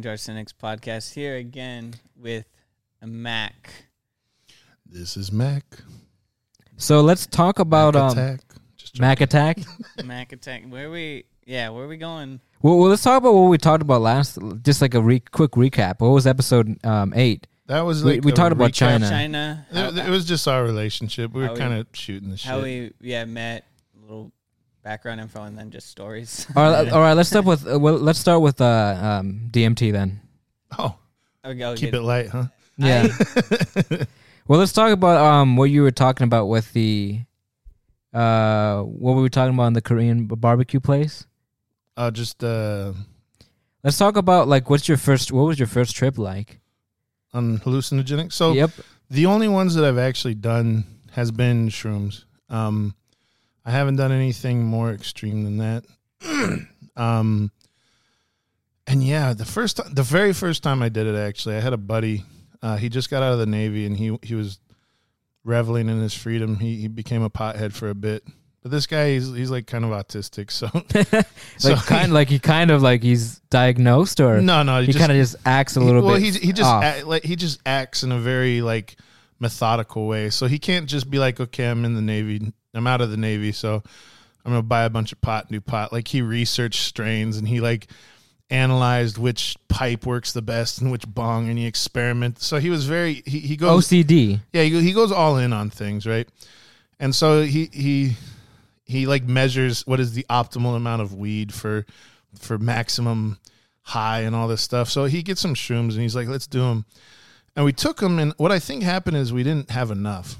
[0.00, 2.46] Wine Jar Cynics podcast here again with
[3.04, 3.70] Mac.
[4.86, 5.62] This is Mac.
[6.78, 8.40] So let's talk about Mac um, Attack.
[8.78, 9.58] Just Mac Attack.
[10.06, 10.64] Mac Attack.
[10.70, 11.24] Where we?
[11.44, 12.40] Yeah, where we going?
[12.62, 14.38] well, well, let's talk about what we talked about last.
[14.62, 16.00] Just like a re- quick recap.
[16.00, 17.46] What was episode um, eight?
[17.66, 19.00] That was We- like we a talked about recap.
[19.00, 19.06] China.
[19.10, 19.66] China.
[19.70, 21.32] It, it was just our relationship.
[21.34, 22.50] We were kind of shooting the shit.
[22.50, 23.66] How we yeah met.
[24.00, 24.32] Little
[24.82, 26.46] background info and then just stories.
[26.56, 27.14] All right, all right.
[27.14, 30.20] Let's start with uh, well, let's start with uh, um, DMT then.
[30.78, 30.96] oh,
[31.44, 32.44] okay, I'll keep get- it light, huh?
[32.76, 33.08] Yeah.
[34.48, 37.20] well, let's talk about um what you were talking about with the
[38.14, 41.26] uh what were we talking about in the Korean barbecue place?
[41.96, 42.92] Uh, just uh,
[43.84, 46.60] Let's talk about like what's your first what was your first trip like?
[47.32, 48.32] on hallucinogenic.
[48.32, 48.70] So yep.
[49.08, 52.24] the only ones that I've actually done has been shrooms.
[52.48, 52.94] Um,
[53.70, 56.66] I haven't done anything more extreme than that.
[56.96, 57.52] um,
[58.84, 61.76] and yeah, the first, the very first time I did it, actually, I had a
[61.78, 62.24] buddy.
[62.60, 64.58] Uh, he just got out of the navy, and he he was
[65.44, 66.56] reveling in his freedom.
[66.58, 68.24] He he became a pothead for a bit.
[68.60, 70.66] But this guy, he's he's like kind of autistic, so
[71.56, 74.98] so Like kind like he kind of like he's diagnosed or no no he just-
[74.98, 76.34] kind of just acts a little well, bit.
[76.34, 78.96] he he just act, like he just acts in a very like
[79.38, 80.28] methodical way.
[80.30, 83.16] So he can't just be like, okay, I'm in the navy, I'm out of the
[83.16, 83.82] navy, so
[84.44, 85.92] I'm gonna buy a bunch of pot, do pot.
[85.92, 87.88] Like he researched strains and he like
[88.48, 92.40] analyzed which pipe works the best and which bong, and he experiment.
[92.40, 94.40] So he was very he he goes OCD.
[94.52, 96.28] yeah, he, he goes all in on things, right?
[96.98, 98.16] And so he he
[98.84, 101.86] he like measures what is the optimal amount of weed for
[102.38, 103.38] for maximum
[103.82, 104.88] high and all this stuff.
[104.88, 106.84] So he gets some shrooms and he's like, "Let's do them."
[107.56, 110.36] And we took them, and what I think happened is we didn't have enough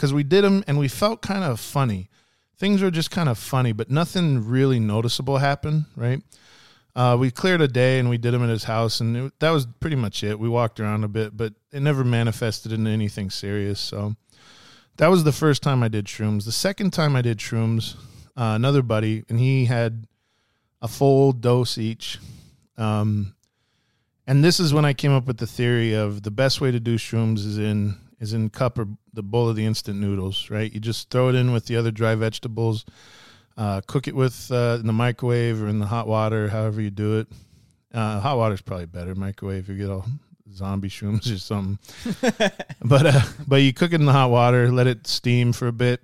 [0.00, 2.08] because we did them and we felt kind of funny.
[2.56, 6.22] Things were just kind of funny, but nothing really noticeable happened, right?
[6.96, 9.50] Uh, we cleared a day and we did them at his house, and it, that
[9.50, 10.40] was pretty much it.
[10.40, 13.78] We walked around a bit, but it never manifested into anything serious.
[13.78, 14.16] So
[14.96, 16.46] that was the first time I did shrooms.
[16.46, 17.96] The second time I did shrooms,
[18.38, 20.06] uh, another buddy, and he had
[20.80, 22.18] a full dose each.
[22.78, 23.34] Um,
[24.26, 26.80] and this is when I came up with the theory of the best way to
[26.80, 30.72] do shrooms is in is in cup or the bowl of the instant noodles, right?
[30.72, 32.84] You just throw it in with the other dry vegetables,
[33.56, 36.90] uh, cook it with uh, in the microwave or in the hot water, however you
[36.90, 37.28] do it.
[37.92, 39.14] Uh, hot water is probably better.
[39.14, 40.06] Microwave, you get all
[40.52, 41.78] zombie shrooms or something.
[42.84, 45.72] but uh, but you cook it in the hot water, let it steam for a
[45.72, 46.00] bit,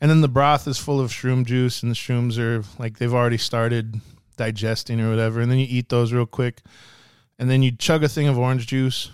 [0.00, 3.14] and then the broth is full of shroom juice, and the shrooms are like they've
[3.14, 4.00] already started
[4.36, 6.62] digesting or whatever, and then you eat those real quick,
[7.38, 9.10] and then you chug a thing of orange juice,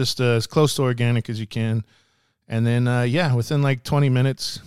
[0.00, 1.84] just uh, as close to organic as you can,
[2.48, 4.60] and then uh, yeah, within like twenty minutes,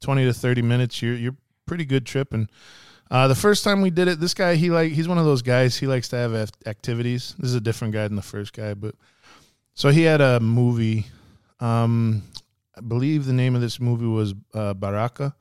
[0.00, 2.48] twenty to thirty minutes, you're you're pretty good tripping.
[3.10, 5.42] Uh, the first time we did it, this guy he like he's one of those
[5.42, 5.76] guys.
[5.76, 7.34] He likes to have ac- activities.
[7.40, 8.94] This is a different guy than the first guy, but
[9.74, 11.06] so he had a movie.
[11.58, 12.22] Um,
[12.76, 15.34] I believe the name of this movie was uh, Baraka,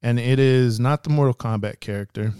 [0.00, 2.32] and it is not the Mortal Kombat character.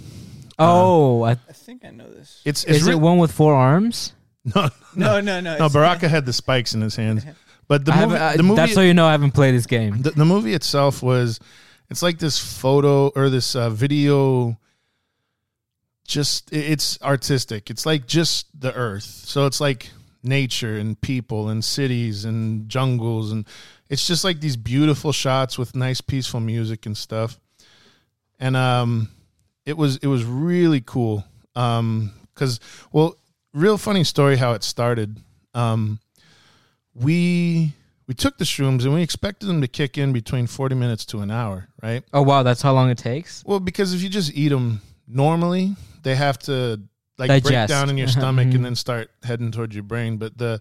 [0.60, 2.40] Oh, I, I think I know this.
[2.44, 4.13] It's it's is re- it one with four arms?
[4.44, 5.40] No no, no, no.
[5.40, 7.24] no it's- Baraka had the spikes in his hands,
[7.68, 9.54] but the I movie haven't- I- the movie that's how you know I haven't played
[9.54, 10.02] this game.
[10.02, 11.40] the, the movie itself was
[11.90, 14.58] it's like this photo or this uh, video
[16.06, 17.70] just it- it's artistic.
[17.70, 19.04] It's like just the earth.
[19.04, 19.90] So it's like
[20.22, 23.46] nature and people and cities and jungles and
[23.90, 27.38] it's just like these beautiful shots with nice peaceful music and stuff.
[28.38, 29.08] And um
[29.66, 31.24] it was it was really cool.
[31.54, 32.60] Um cuz
[32.92, 33.16] well
[33.54, 35.18] real funny story how it started.
[35.54, 36.00] Um
[36.94, 37.72] we
[38.06, 41.20] we took the shrooms and we expected them to kick in between 40 minutes to
[41.20, 42.04] an hour right?
[42.12, 43.42] Oh wow, that's how long it takes.
[43.46, 46.80] well because if you just eat them normally they have to
[47.16, 50.16] like break down in your stomach and then start heading towards your brain.
[50.18, 50.60] But the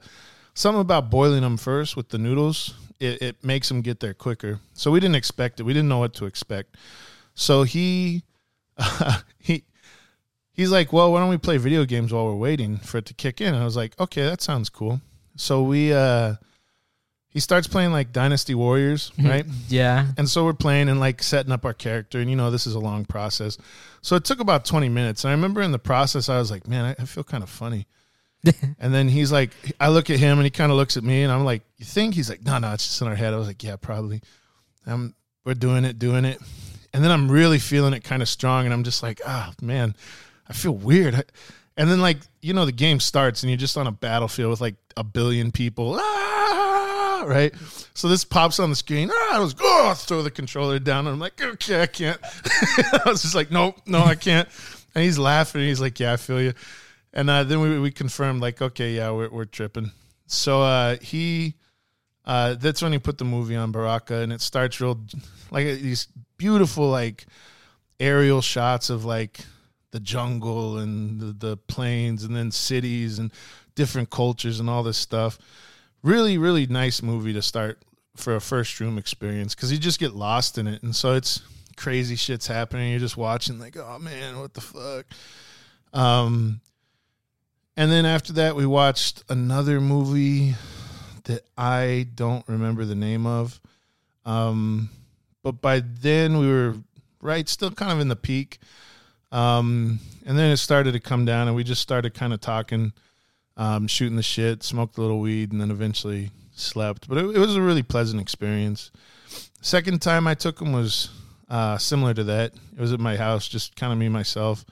[0.53, 4.59] something about boiling them first with the noodles it, it makes them get there quicker.
[4.73, 5.63] So we didn't expect it.
[5.63, 6.77] We didn't know what to expect.
[7.33, 8.23] So he
[9.39, 9.63] he
[10.53, 13.13] he's like well why don't we play video games while we're waiting for it to
[13.13, 15.01] kick in And i was like okay that sounds cool
[15.35, 16.35] so we uh
[17.29, 20.07] he starts playing like dynasty warriors right Yeah.
[20.17, 22.75] and so we're playing and like setting up our character, and you know this is
[22.75, 23.57] a long process.
[24.03, 25.23] So it took about twenty minutes.
[25.23, 27.49] And I remember in the process, I was like, man, I, I feel kind of
[27.49, 27.87] funny
[28.79, 31.23] and then he's like, I look at him and he kind of looks at me
[31.23, 32.13] and I'm like, you think?
[32.13, 33.33] He's like, no, no, it's just in our head.
[33.33, 34.21] I was like, yeah, probably.
[34.85, 36.39] Um, we're doing it, doing it.
[36.93, 39.95] And then I'm really feeling it kind of strong and I'm just like, ah, man,
[40.47, 41.23] I feel weird.
[41.75, 44.61] And then like, you know, the game starts and you're just on a battlefield with
[44.61, 45.97] like a billion people.
[45.99, 47.53] Ah, right.
[47.93, 49.09] So this pops on the screen.
[49.11, 51.07] Ah, I was, oh, throw the controller down.
[51.07, 52.19] And I'm like, okay, I can't.
[52.23, 54.47] I was just like, nope, no, I can't.
[54.93, 55.61] And he's laughing.
[55.61, 56.53] he's like, yeah, I feel you.
[57.13, 59.91] And uh, then we, we confirmed like, okay, yeah, we're, we're tripping.
[60.27, 61.55] So uh, he,
[62.25, 64.99] uh, that's when he put the movie on Baraka and it starts real
[65.51, 66.07] like these
[66.37, 67.25] beautiful like
[67.99, 69.39] aerial shots of like
[69.93, 73.31] the jungle and the, the plains and then cities and
[73.75, 75.37] different cultures and all this stuff.
[76.01, 77.79] Really, really nice movie to start
[78.15, 80.81] for a first room experience because you just get lost in it.
[80.81, 81.43] And so it's
[81.77, 82.89] crazy shit's happening.
[82.89, 85.05] You're just watching, like, oh man, what the fuck?
[85.93, 86.59] Um,
[87.77, 90.55] and then after that, we watched another movie
[91.25, 93.61] that I don't remember the name of.
[94.25, 94.89] Um,
[95.43, 96.77] but by then we were
[97.21, 98.57] right, still kind of in the peak.
[99.33, 102.93] Um, and then it started to come down, and we just started kind of talking,
[103.57, 107.09] um, shooting the shit, smoked a little weed, and then eventually slept.
[107.09, 108.91] But it, it was a really pleasant experience.
[109.61, 111.09] Second time I took him was
[111.49, 112.53] uh, similar to that.
[112.53, 114.63] It was at my house, just kind of me myself.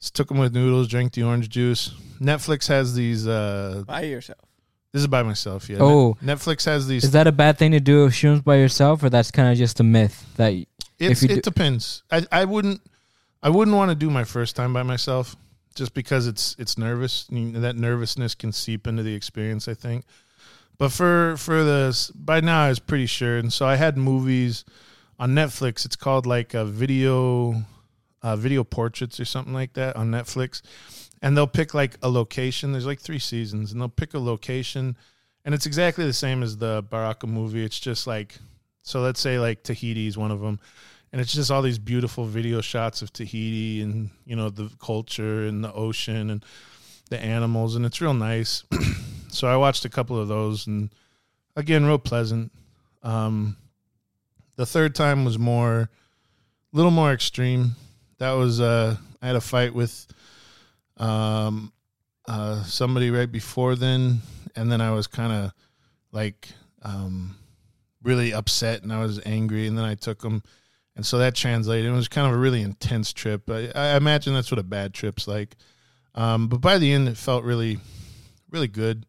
[0.00, 1.94] Just took them with noodles, drank the orange juice.
[2.20, 3.28] Netflix has these.
[3.28, 4.38] Uh, By yourself.
[4.92, 5.68] this is by myself.
[5.68, 5.78] Yeah.
[5.80, 6.16] Oh.
[6.24, 7.04] Netflix has these.
[7.04, 9.78] Is that a bad thing to do shrooms by yourself, or that's kind of just
[9.78, 10.54] a myth that?
[10.98, 12.02] It's, if you it do- depends.
[12.10, 12.80] I, I wouldn't
[13.42, 15.36] I wouldn't want to do my first time by myself
[15.74, 17.26] just because it's it's nervous.
[17.30, 19.68] That nervousness can seep into the experience.
[19.68, 20.04] I think,
[20.78, 24.64] but for for this by now I was pretty sure, and so I had movies
[25.18, 25.84] on Netflix.
[25.84, 27.64] It's called like a video
[28.22, 30.62] uh, video portraits or something like that on Netflix,
[31.22, 32.72] and they'll pick like a location.
[32.72, 34.96] There's like three seasons, and they'll pick a location,
[35.44, 37.64] and it's exactly the same as the Baraka movie.
[37.64, 38.36] It's just like
[38.82, 39.00] so.
[39.00, 40.60] Let's say like Tahiti is one of them,
[41.12, 45.46] and it's just all these beautiful video shots of Tahiti and you know the culture
[45.46, 46.44] and the ocean and
[47.10, 48.64] the animals, and it's real nice.
[49.28, 50.90] so I watched a couple of those, and
[51.56, 52.52] again, real pleasant.
[53.02, 53.56] Um,
[54.56, 55.88] the third time was more, a
[56.72, 57.72] little more extreme.
[58.18, 60.06] That was uh, I had a fight with
[60.96, 61.72] um,
[62.28, 64.20] uh, somebody right before then,
[64.54, 65.52] and then I was kind of
[66.12, 66.48] like
[66.82, 67.36] um,
[68.02, 70.42] really upset and I was angry, and then I took them,
[71.00, 71.90] and so that translated.
[71.90, 73.48] It was kind of a really intense trip.
[73.48, 75.56] I, I imagine that's what a bad trip's like.
[76.14, 77.78] Um, but by the end, it felt really,
[78.50, 79.06] really good.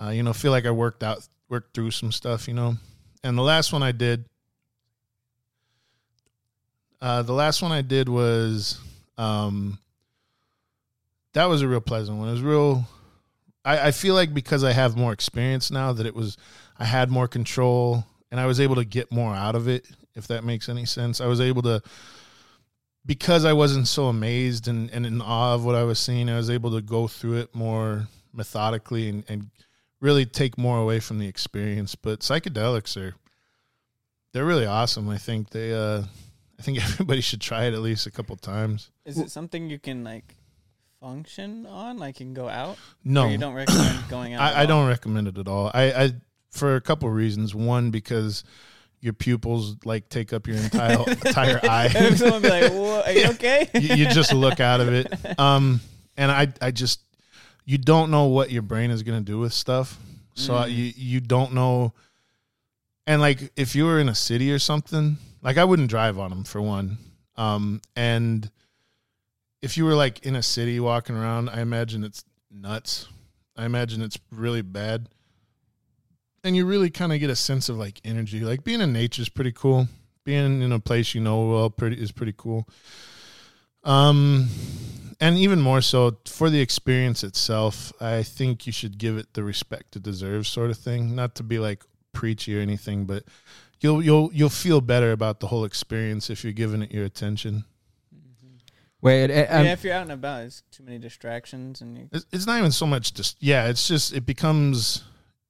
[0.00, 2.46] Uh, you know, feel like I worked out, worked through some stuff.
[2.46, 2.76] You know,
[3.24, 4.26] and the last one I did,
[7.00, 8.78] uh, the last one I did was,
[9.18, 9.80] um,
[11.32, 12.28] that was a real pleasant one.
[12.28, 12.84] It was real.
[13.64, 16.36] I, I feel like because I have more experience now, that it was,
[16.78, 19.88] I had more control and I was able to get more out of it.
[20.16, 21.82] If that makes any sense, I was able to
[23.04, 26.36] because I wasn't so amazed and, and in awe of what I was seeing, I
[26.36, 29.50] was able to go through it more methodically and, and
[30.00, 31.94] really take more away from the experience.
[31.94, 33.14] But psychedelics are
[34.32, 35.08] they're really awesome.
[35.08, 36.02] I think they uh
[36.58, 38.90] I think everybody should try it at least a couple times.
[39.04, 40.34] Is it something you can like
[41.00, 41.98] function on?
[41.98, 42.78] Like you can go out?
[43.04, 43.26] No.
[43.26, 44.40] Or you don't recommend going out?
[44.40, 45.70] I, I don't recommend it at all.
[45.72, 46.12] I, I
[46.50, 47.54] for a couple reasons.
[47.54, 48.44] One, because
[49.06, 51.88] your pupils like take up your entire entire eye.
[52.16, 55.10] Someone be like, "Wha- "Are you okay?" you, you just look out of it.
[55.40, 55.80] Um,
[56.18, 57.00] and I, I just,
[57.64, 59.98] you don't know what your brain is going to do with stuff.
[60.34, 60.70] So Mm.
[60.74, 61.94] you, you don't know.
[63.06, 66.28] And like, if you were in a city or something, like I wouldn't drive on
[66.30, 66.98] them for one.
[67.36, 68.50] Um, and
[69.62, 73.06] if you were like in a city walking around, I imagine it's nuts.
[73.56, 75.08] I imagine it's really bad.
[76.46, 78.38] And you really kind of get a sense of like energy.
[78.38, 79.88] Like being in nature is pretty cool.
[80.22, 82.68] Being in a place you know well pretty is pretty cool.
[83.82, 84.48] Um,
[85.20, 89.42] and even more so for the experience itself, I think you should give it the
[89.42, 91.16] respect it deserves, sort of thing.
[91.16, 93.24] Not to be like preachy or anything, but
[93.80, 97.64] you'll you'll you'll feel better about the whole experience if you're giving it your attention.
[99.00, 102.08] Wait, it, um, yeah, if you're out and about, it's too many distractions, and you.
[102.12, 103.68] It's, it's not even so much just yeah.
[103.68, 105.02] It's just it becomes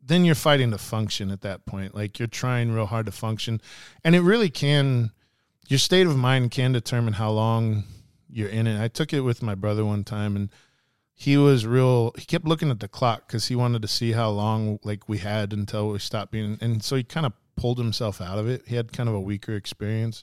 [0.06, 1.94] then you're fighting to function at that point.
[1.94, 3.60] Like you're trying real hard to function,
[4.04, 5.10] and it really can.
[5.68, 7.84] Your state of mind can determine how long
[8.30, 8.80] you're in it.
[8.80, 10.50] I took it with my brother one time, and
[11.12, 12.12] he was real.
[12.18, 15.18] He kept looking at the clock because he wanted to see how long like we
[15.18, 16.58] had until we stopped being.
[16.60, 18.62] And so he kind of pulled himself out of it.
[18.66, 20.22] He had kind of a weaker experience,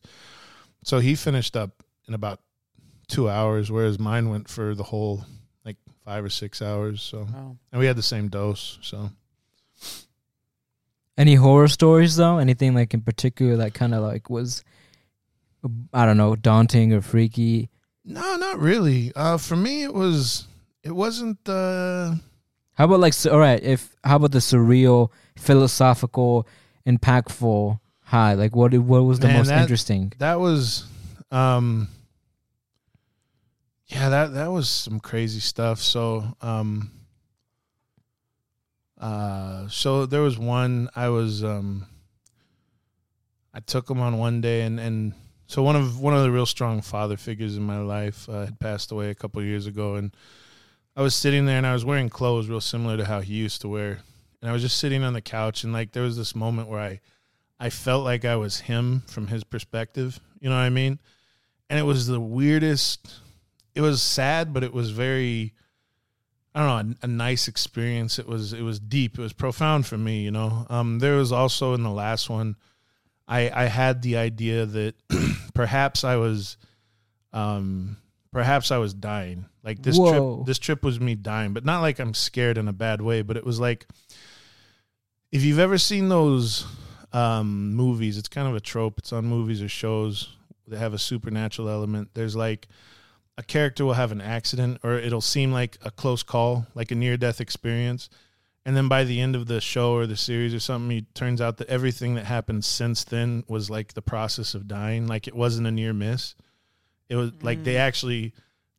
[0.84, 2.40] so he finished up in about
[3.08, 5.26] two hours, whereas mine went for the whole
[5.66, 7.02] like five or six hours.
[7.02, 7.58] So, Oh.
[7.72, 8.78] and we had the same dose.
[8.82, 9.10] So,
[11.18, 12.38] Any horror stories though?
[12.40, 14.64] Anything like in particular that kind of like was,
[15.94, 17.70] I don't know, daunting or freaky?
[18.06, 19.12] no, not really.
[19.16, 20.48] Uh, for me, it was.
[20.84, 21.38] It wasn't.
[21.48, 22.16] Uh,
[22.74, 26.46] How about like, all right, if how about the surreal, philosophical,
[26.86, 28.34] impactful high?
[28.34, 30.12] Like, what what was the Man, most that- interesting?
[30.18, 30.86] that was
[31.32, 31.88] um
[33.88, 36.92] yeah that that was some crazy stuff so um
[39.04, 41.86] uh so there was one i was um
[43.54, 45.14] i took him on one day and and
[45.46, 48.60] so one of one of the real strong father figures in my life uh, had
[48.60, 50.16] passed away a couple years ago and
[50.96, 53.62] i was sitting there and i was wearing clothes real similar to how he used
[53.62, 54.00] to wear
[54.42, 56.80] and i was just sitting on the couch and like there was this moment where
[56.80, 57.00] i
[57.64, 60.20] I felt like I was him from his perspective.
[60.42, 61.00] You know what I mean?
[61.70, 63.22] And it was the weirdest.
[63.74, 65.54] It was sad, but it was very.
[66.56, 68.20] I don't know, a, a nice experience.
[68.20, 69.18] It was it was deep.
[69.18, 70.22] It was profound for me.
[70.22, 70.66] You know.
[70.70, 72.56] Um, there was also in the last one,
[73.28, 74.96] I I had the idea that
[75.54, 76.58] perhaps I was,
[77.32, 77.98] um,
[78.32, 79.46] perhaps I was dying.
[79.64, 80.38] Like this Whoa.
[80.38, 80.48] trip.
[80.48, 83.22] This trip was me dying, but not like I'm scared in a bad way.
[83.22, 83.88] But it was like.
[85.32, 86.64] If you've ever seen those
[87.14, 88.18] um, movies.
[88.18, 88.98] It's kind of a trope.
[88.98, 90.36] It's on movies or shows
[90.68, 92.10] that have a supernatural element.
[92.14, 92.68] There's like
[93.38, 96.96] a character will have an accident, or it'll seem like a close call, like a
[96.96, 98.10] near death experience.
[98.66, 101.42] And then by the end of the show or the series or something, it turns
[101.42, 105.08] out that everything that happened since then was like the process of dying.
[105.08, 106.36] Like it wasn't a near miss.
[107.10, 107.80] It was like they mm.
[107.80, 108.34] actually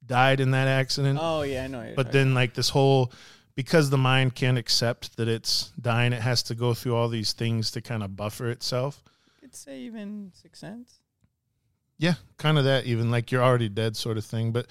[0.07, 1.93] died in that accident Oh yeah, I know.
[1.97, 3.13] but then like this whole
[3.55, 7.33] because the mind can't accept that it's dying it has to go through all these
[7.33, 9.03] things to kind of buffer itself
[9.41, 11.01] you could say even Sixth Sense.
[12.05, 14.67] Yeah kind of that even like you're already dead sort of thing but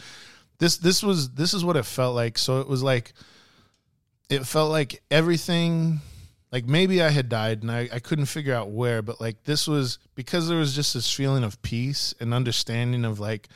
[0.64, 2.38] this this was this is what it felt like.
[2.38, 3.14] So it was like
[4.30, 6.00] it felt like everything
[6.52, 9.68] like maybe i had died and I, I couldn't figure out where but like this
[9.68, 13.50] was because there was just this feeling of peace and understanding of like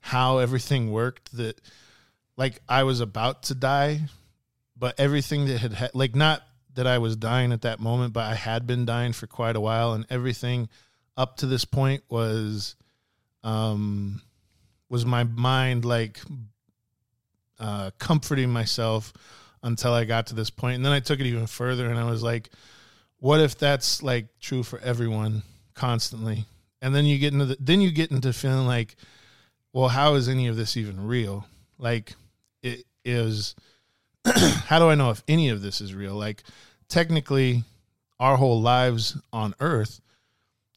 [0.00, 1.60] how everything worked that
[2.36, 4.00] like i was about to die
[4.76, 6.42] but everything that had ha- like not
[6.74, 9.60] that i was dying at that moment but i had been dying for quite a
[9.60, 10.68] while and everything
[11.16, 12.74] up to this point was
[13.46, 14.20] um
[14.90, 16.18] was my mind like
[17.58, 19.12] uh comforting myself
[19.62, 20.76] until I got to this point.
[20.76, 22.50] And then I took it even further and I was like
[23.18, 25.42] what if that's like true for everyone
[25.74, 26.44] constantly?
[26.82, 28.96] And then you get into the then you get into feeling like
[29.72, 31.46] well how is any of this even real?
[31.78, 32.14] Like
[32.62, 33.54] it is
[34.26, 36.14] how do I know if any of this is real?
[36.14, 36.42] Like
[36.88, 37.62] technically
[38.18, 40.00] our whole lives on earth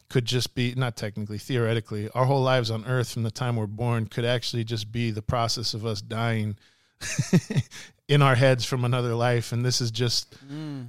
[0.09, 3.67] could just be not technically theoretically our whole lives on earth from the time we're
[3.67, 6.57] born could actually just be the process of us dying
[8.09, 9.51] in our heads from another life.
[9.51, 10.35] And this is just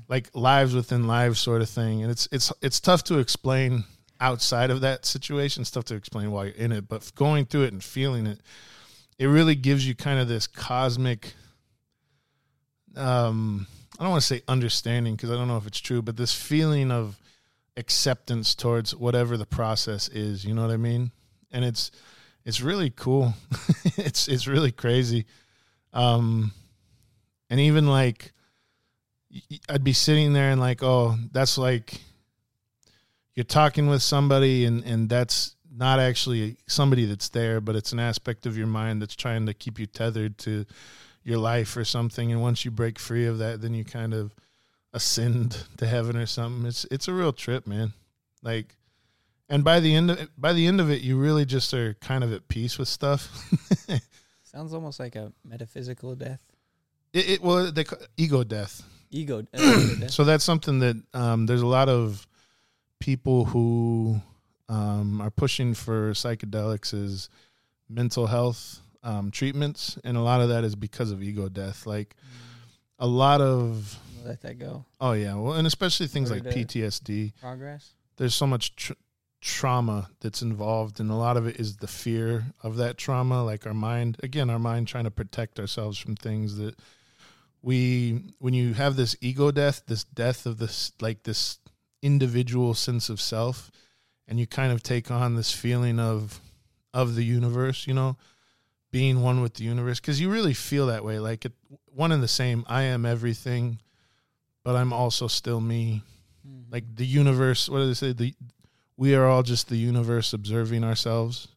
[0.08, 2.02] like lives within lives sort of thing.
[2.02, 3.84] And it's it's it's tough to explain
[4.20, 5.60] outside of that situation.
[5.60, 8.40] It's tough to explain while you're in it but going through it and feeling it
[9.18, 11.34] it really gives you kind of this cosmic
[12.96, 13.66] um
[13.98, 16.34] i don't want to say understanding because i don't know if it's true but this
[16.34, 17.19] feeling of
[17.80, 21.10] acceptance towards whatever the process is you know what i mean?
[21.50, 21.90] And it's
[22.44, 23.34] it's really cool.
[23.96, 25.26] It's it's really crazy.
[25.92, 26.52] Um
[27.48, 28.32] and even like
[29.68, 32.00] I'd be sitting there and like oh that's like
[33.34, 38.00] you're talking with somebody and and that's not actually somebody that's there but it's an
[38.00, 40.66] aspect of your mind that's trying to keep you tethered to
[41.22, 42.32] your life or something.
[42.32, 44.34] And once you break free of that then you kind of
[44.92, 47.92] ascend to heaven or something it's it's a real trip man
[48.42, 48.76] like
[49.48, 51.94] and by the end of it, by the end of it you really just are
[51.94, 53.28] kind of at peace with stuff
[54.42, 56.42] Sounds almost like a metaphysical death.
[57.12, 57.84] it, it well they
[58.16, 58.82] ego death
[59.12, 59.40] Ego.
[59.40, 60.10] uh, ego death.
[60.10, 62.26] so that's something that um, there's a lot of
[62.98, 64.20] people who
[64.68, 67.28] um, are pushing for psychedelics as
[67.88, 71.86] mental health um, treatments, and a lot of that is because of ego death.
[71.86, 72.14] Like
[72.98, 74.84] a lot of Let that go.
[75.00, 77.32] oh yeah, well, and especially things like PTSD.
[77.40, 77.90] Progress.
[78.16, 78.92] There's so much tr-
[79.40, 83.42] trauma that's involved, and a lot of it is the fear of that trauma.
[83.44, 86.76] Like our mind, again, our mind trying to protect ourselves from things that
[87.62, 91.58] we when you have this ego death this death of this like this
[92.02, 93.70] individual sense of self
[94.26, 96.40] and you kind of take on this feeling of
[96.94, 98.16] of the universe you know
[98.90, 101.52] being one with the universe because you really feel that way like it,
[101.84, 103.78] one and the same i am everything
[104.64, 106.02] but i'm also still me
[106.70, 108.34] like the universe what do they say the
[108.96, 111.48] we are all just the universe observing ourselves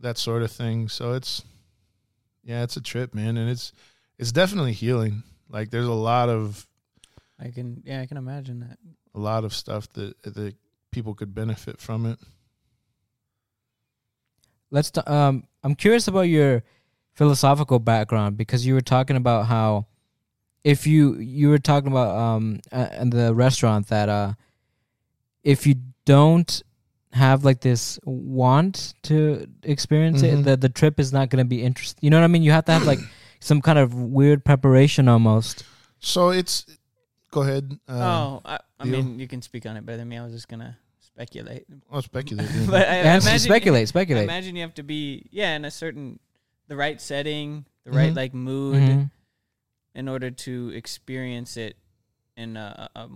[0.00, 1.42] that sort of thing so it's
[2.44, 3.72] yeah, it's a trip, man, and it's
[4.18, 5.22] it's definitely healing.
[5.48, 6.66] Like there's a lot of
[7.40, 8.78] I can yeah, I can imagine that.
[9.14, 10.54] a lot of stuff that that
[10.90, 12.18] people could benefit from it.
[14.70, 14.90] Let's.
[14.90, 16.62] T- um, I'm curious about your
[17.14, 19.86] philosophical background because you were talking about how
[20.64, 24.32] if you you were talking about um uh, in the restaurant that uh
[25.42, 25.74] if you
[26.06, 26.62] don't
[27.12, 30.40] have like this want to experience Mhm.
[30.40, 32.00] it, that the trip is not going to be interesting.
[32.02, 32.42] You know what I mean?
[32.42, 32.98] You have to have like
[33.40, 35.64] some kind of weird preparation almost.
[36.00, 36.66] So it's
[37.30, 37.78] go ahead.
[37.88, 40.18] Uh, oh, I, I mean, you can speak on it better than me.
[40.18, 41.66] I was just gonna speculate.
[41.92, 42.48] I'll speculate.
[42.66, 44.24] but I, I imagine, speculate, I speculate.
[44.24, 46.18] imagine you have to be yeah in a certain
[46.68, 48.16] the right setting, the right Mhm.
[48.16, 49.10] like mood Mhm.
[49.94, 51.76] In order to experience it
[52.36, 53.08] in a, a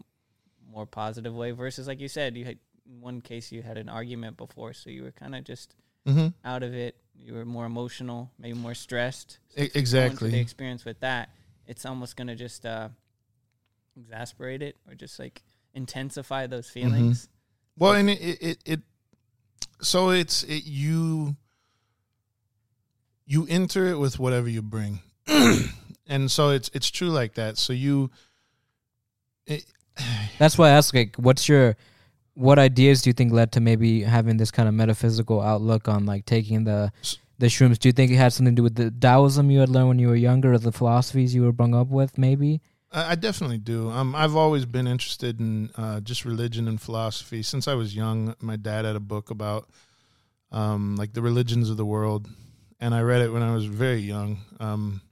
[0.70, 1.50] more positive way.
[1.50, 4.90] Versus like you said, you had in one case you had an argument before, so
[4.90, 5.75] you were kind of just
[6.06, 6.97] hmm out of it.
[7.14, 9.38] You were more emotional, maybe more stressed.
[9.49, 10.30] So E- if you go into exactly.
[10.30, 11.30] the experience with that,
[11.66, 12.88] it's almost gonna just uh,
[13.97, 15.42] exasperate it or just like
[15.75, 16.87] intensify those Mm-hmm.
[16.87, 17.28] feelings.
[17.76, 18.80] Well, and it, it, it, it
[19.80, 21.37] so it's it, you
[23.26, 25.00] you enter it with whatever you bring,
[26.09, 27.59] and so it's it's true like that.
[27.59, 28.11] So you,
[29.47, 29.65] it,
[30.38, 31.77] That's why I ask, like, what's your,
[32.35, 36.07] what ideas do you think led to maybe having this kind of metaphysical outlook on
[36.07, 36.93] like taking the,
[37.38, 37.79] the shrooms?
[37.79, 39.99] Do you think it had something to do with the Taoism you had learned when
[39.99, 42.17] you were younger, or the philosophies you were brought up with?
[42.19, 42.61] Maybe.
[42.93, 43.91] I I definitely do.
[43.91, 48.35] Um, I've always been interested in uh, just religion and philosophy since I was young.
[48.41, 49.69] My dad had a book about
[50.53, 52.29] um, like the religions of the world,
[52.81, 54.38] and I read it when I was very young.
[54.61, 55.03] Um,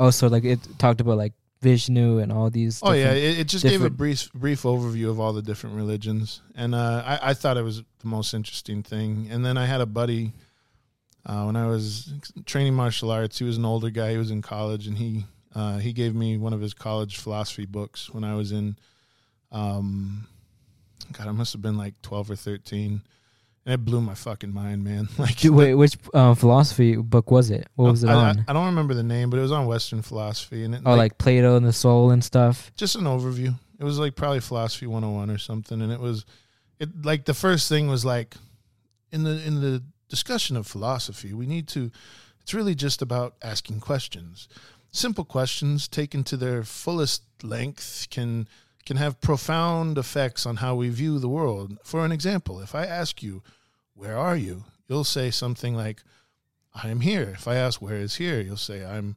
[0.00, 2.80] Oh, so like it talked about like Vishnu and all these.
[2.82, 6.40] Oh yeah, it, it just gave a brief brief overview of all the different religions,
[6.56, 9.28] and uh, I, I thought it was the most interesting thing.
[9.30, 10.32] And then I had a buddy
[11.26, 12.14] uh, when I was
[12.46, 13.38] training martial arts.
[13.38, 14.12] He was an older guy.
[14.12, 17.66] He was in college, and he uh, he gave me one of his college philosophy
[17.66, 18.76] books when I was in,
[19.52, 20.26] um,
[21.12, 23.02] God, I must have been like twelve or thirteen,
[23.72, 25.08] it blew my fucking mind, man.
[25.18, 27.68] Like, Wait, which uh, philosophy book was it?
[27.76, 28.44] What was it I, I- on?
[28.48, 31.18] I don't remember the name, but it was on Western philosophy, and it, oh, like
[31.18, 32.72] Plato and the soul and stuff.
[32.76, 33.54] just an overview.
[33.78, 36.26] It was like probably philosophy 101 or something and it was
[36.78, 38.34] it like the first thing was like
[39.10, 41.90] in the in the discussion of philosophy, we need to
[42.42, 44.48] it's really just about asking questions.
[44.92, 48.48] Simple questions taken to their fullest length can
[48.84, 51.78] can have profound effects on how we view the world.
[51.84, 53.42] For an example, if I ask you,
[54.00, 56.02] "Where are you?" you'll say something like,
[56.74, 59.14] "I am here." If I ask, "Where is here?" you'll say, "I'm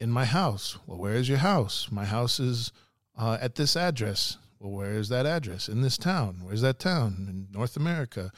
[0.00, 1.88] in my house." Well, where is your house?
[1.90, 2.72] My house is
[3.16, 4.36] uh, at this address.
[4.58, 5.68] Well, where is that address?
[5.68, 6.40] In this town.
[6.42, 7.26] Where's that town?
[7.30, 8.32] In North America.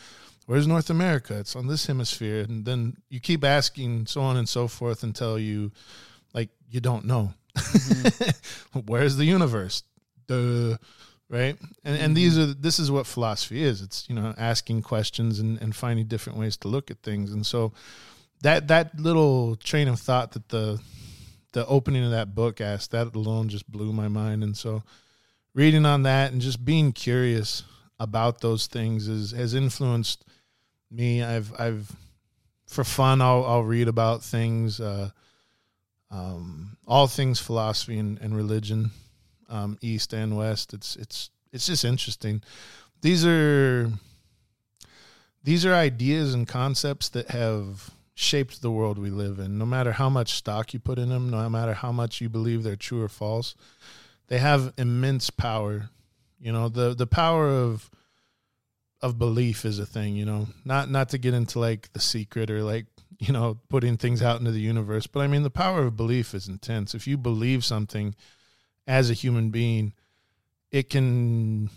[0.47, 1.39] Where's North America?
[1.39, 2.41] It's on this hemisphere.
[2.41, 5.73] And then you keep asking so on and so forth until you,
[6.35, 7.35] like, you don't know.
[8.87, 9.83] Where's the universe?
[10.27, 10.77] Duh.
[11.31, 11.59] Right.
[11.85, 13.83] And and these are this is what philosophy is.
[13.83, 17.33] It's you know asking questions and, and finding different ways to look at things.
[17.33, 17.73] And so
[18.43, 20.81] that that little train of thought that the
[21.53, 24.83] the opening of that book asked that alone just blew my mind and so
[25.55, 27.65] reading on that and just being curious
[27.99, 30.25] about those things is has influenced
[30.91, 31.91] me i've i've
[32.67, 35.11] for fun i'll i'll read about things uh
[36.11, 38.91] um all things philosophy and, and religion
[39.49, 42.43] um east and west it's it's it's just interesting
[43.01, 43.91] these are
[45.43, 49.59] these are ideas and concepts that have shaped the world we live in.
[49.59, 52.65] No matter how much stock you put in them, no matter how much you believe
[52.65, 53.55] they're true or false,
[54.27, 55.91] they have immense power.
[56.41, 57.89] You know, the the power of
[59.01, 60.49] of belief is a thing, you know.
[60.65, 62.87] Not not to get into like the secret or like,
[63.21, 66.35] you know, putting things out into the universe, but I mean the power of belief
[66.35, 66.95] is intense.
[66.95, 68.17] If you believe something
[68.89, 69.93] as a human being,
[70.73, 71.71] it can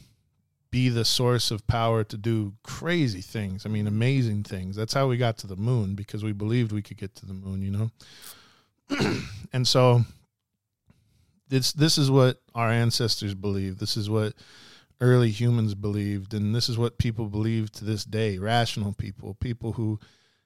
[0.72, 3.66] be the source of power to do crazy things.
[3.66, 4.78] I mean, amazing things.
[4.78, 7.34] That's how we got to the moon because we believed we could get to the
[7.34, 9.22] moon, you know?
[9.54, 10.06] and so
[11.50, 13.80] this this is what our ancestors believed.
[13.80, 14.34] This is what
[15.02, 18.38] early humans believed and this is what people believe to this day.
[18.38, 20.00] Rational people, people who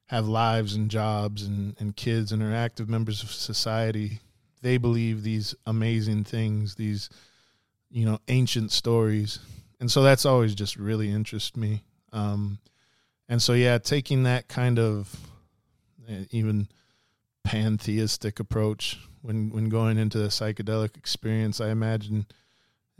[0.07, 4.21] have lives and jobs and, and kids and are active members of society.
[4.65, 7.09] They believe these amazing things, these
[7.91, 9.39] you know, ancient stories
[9.79, 12.59] and so that's always just really interested me um
[13.27, 15.15] and so yeah taking that kind of
[16.09, 16.67] uh, even
[17.43, 22.25] pantheistic approach when when going into a psychedelic experience i imagine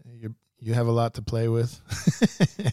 [0.06, 1.82] you you have a lot to play with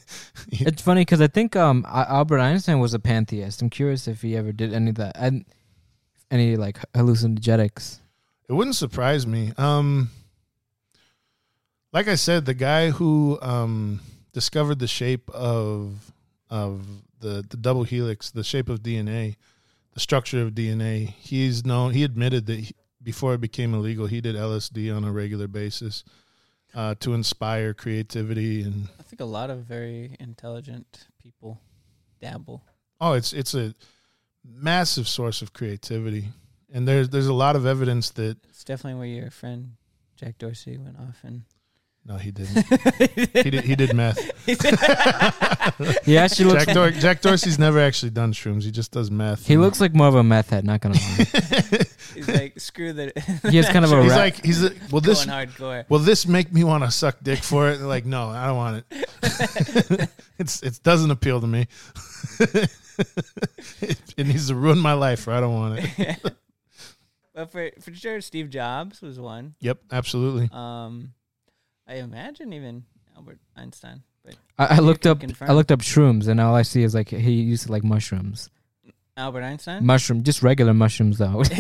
[0.55, 3.63] It's funny because I think um Albert Einstein was a pantheist.
[3.63, 5.17] I'm curious if he ever did any of that.
[5.19, 5.47] And
[6.31, 8.02] any like hallucinogenics.
[8.53, 9.51] It wouldn't surprise me.
[9.57, 10.11] Um,
[11.91, 14.03] like I said, the guy who um,
[14.35, 16.13] discovered the shape of
[16.51, 16.87] of
[17.19, 19.37] the the double helix, the shape of DNA,
[19.95, 21.95] the structure of DNA, he's known.
[21.95, 26.05] He admitted that he, before it became illegal, he did LSD on a regular basis
[26.75, 31.59] uh, to inspire creativity and I think a lot of very intelligent people
[32.21, 32.63] dabble.
[33.01, 33.75] oh, it's it's a
[34.45, 36.29] massive source of creativity.
[36.73, 39.73] And there's there's a lot of evidence that It's definitely where your friend
[40.17, 41.43] Jack Dorsey went off and
[42.05, 42.67] no, he didn't.
[43.45, 44.19] he did he did meth.
[46.05, 46.65] He actually looks.
[46.67, 48.65] Jack, Dor- Jack Dorsey's never actually done shrooms.
[48.65, 49.47] He just does meth.
[49.47, 50.65] he looks like more of a meth head.
[50.65, 51.25] Not gonna lie.
[52.15, 53.13] he's like, screw the.
[53.49, 55.85] He has kind of a He's ra- like he's a, well this going hardcore.
[55.89, 57.81] will this make me want to suck dick for it?
[57.81, 60.09] Like no, I don't want it.
[60.39, 61.69] it's it doesn't appeal to me.
[62.41, 66.35] it, it needs to ruin my life, or I don't want it.
[67.35, 69.55] But for for sure, Steve Jobs was one.
[69.61, 70.49] Yep, absolutely.
[70.53, 71.13] Um,
[71.87, 72.85] I imagine even
[73.17, 74.03] Albert Einstein.
[74.25, 75.21] But I, I looked up.
[75.21, 75.51] confirm.
[75.51, 78.51] I looked up shrooms, and all I see is like he used to like mushrooms.
[79.17, 79.85] Albert Einstein.
[79.85, 81.43] Mushroom, just regular mushrooms though.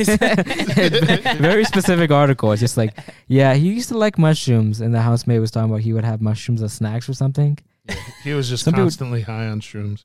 [1.38, 2.52] Very specific article.
[2.52, 2.96] It's just like,
[3.28, 6.20] yeah, he used to like mushrooms, and the housemate was talking about he would have
[6.22, 7.58] mushrooms as snacks or something.
[7.88, 10.04] Yeah, He was just Some people- constantly high on shrooms.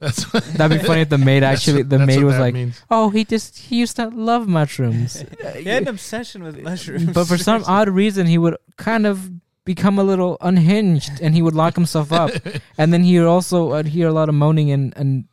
[0.00, 2.40] That's what, That'd be funny if the maid actually, the that's maid what was that
[2.40, 2.82] like, means.
[2.90, 5.22] oh, he just he used to love mushrooms,
[5.56, 7.12] he had an obsession with mushrooms.
[7.12, 9.30] but for some odd reason he would kind of
[9.64, 12.30] become a little unhinged, and he would lock himself up,
[12.78, 15.24] and then he would also uh, hear a lot of moaning and and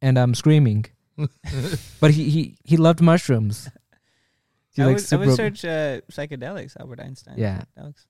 [0.00, 0.86] and um screaming.
[2.00, 3.68] but he he he loved mushrooms.
[4.70, 6.76] He I like would, I super- would search uh, psychedelics.
[6.80, 7.34] Albert Einstein.
[7.38, 7.62] Yeah.
[7.78, 8.04] Psychedelics.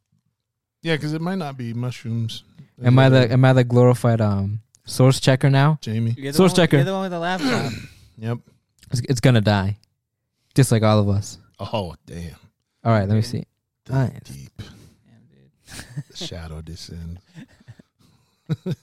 [0.82, 2.44] Yeah, because it might not be mushrooms.
[2.82, 5.78] Am I the am I the glorified um source checker now?
[5.82, 6.12] Jamie?
[6.12, 6.76] The Source one, checker.
[6.76, 7.72] You're the one with the laptop.
[8.18, 8.38] Yep.
[8.92, 9.76] It's, it's gonna die,
[10.54, 11.36] just like all of us.
[11.60, 12.34] Oh damn.
[12.82, 13.44] All right, let me see.
[13.84, 14.20] The Nice.
[14.24, 14.52] Deep.
[14.56, 14.72] Damn,
[15.28, 16.04] dude.
[16.10, 17.20] The shadow descends.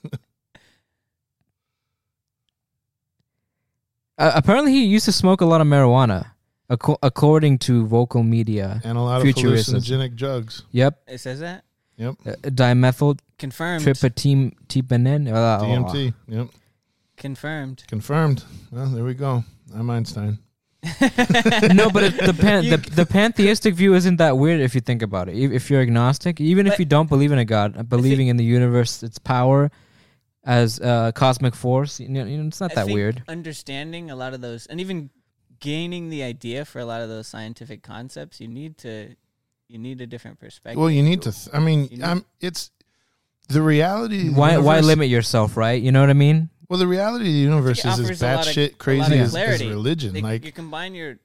[4.17, 6.27] Uh, apparently, he used to smoke a lot of marijuana,
[6.69, 8.79] ac- according to vocal media.
[8.83, 9.75] And a lot of Futurism.
[9.79, 10.63] hallucinogenic drugs.
[10.71, 11.63] Yep, It says that.
[11.97, 12.15] Yep.
[12.25, 13.83] uh, dimethyl Confirmed.
[13.85, 15.31] tryptamine.
[15.31, 16.13] Uh, DMT.
[16.27, 16.47] Yep.
[17.17, 17.83] Confirmed.
[17.87, 18.43] Confirmed.
[18.71, 19.43] Well, there we go.
[19.75, 20.39] I'm Einstein.
[21.73, 25.01] no, but it, the, pan, the the pantheistic view isn't that weird if you think
[25.01, 25.37] about it.
[25.37, 28.35] If, if you're agnostic, even if you don't believe in a god, uh, believing in
[28.35, 29.71] the universe, its power
[30.43, 33.23] as a cosmic force, you know, you know, it's not I that think weird.
[33.29, 35.09] Understanding a lot of those, and even
[35.59, 39.15] gaining the idea for a lot of those scientific concepts, you need to,
[39.67, 40.79] you need a different perspective.
[40.79, 41.31] Well, you need to.
[41.31, 42.25] Th- I mean, You need- I'm.
[42.41, 42.71] It's
[43.49, 44.27] the reality.
[44.29, 45.81] of the Why why limit yourself, right?
[45.81, 46.49] You know what I mean?
[46.69, 49.61] Well, the reality of the universe is as offers a batshit crazy of as, as
[49.61, 50.13] religion.
[50.13, 51.17] They- like, you combine your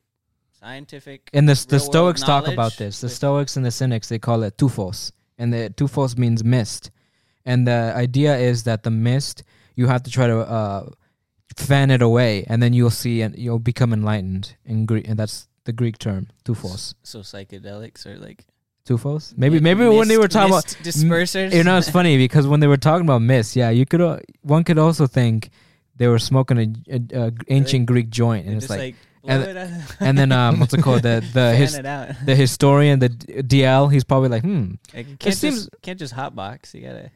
[0.61, 3.01] scientific And the the Stoics talk about this.
[3.01, 6.90] The Stoics and the Cynics they call it tuphos, and the tuphos means mist.
[7.44, 9.42] And the idea is that the mist
[9.74, 10.90] you have to try to uh,
[11.57, 15.47] fan it away, and then you'll see and you'll become enlightened in Greek, and that's
[15.68, 16.94] the Greek term tuphos.
[17.02, 18.40] so psychedelics or like
[18.88, 19.37] Tuphos.
[19.37, 21.52] Maybe mi- maybe when they were talking about mist dispersers.
[21.52, 24.18] you know it's funny because when they were talking about mist, yeah, you could uh,
[24.40, 25.50] one could also think
[26.00, 28.94] they were smoking a, a, a ancient Greek joint, and it's just like,
[29.28, 29.57] and- it
[30.00, 31.76] and then um, what's it called the the his,
[32.31, 36.14] the historian the D- DL he's probably like hmm Like, can't seems- just can't just
[36.14, 36.72] hotbox.
[36.72, 37.11] You gotta.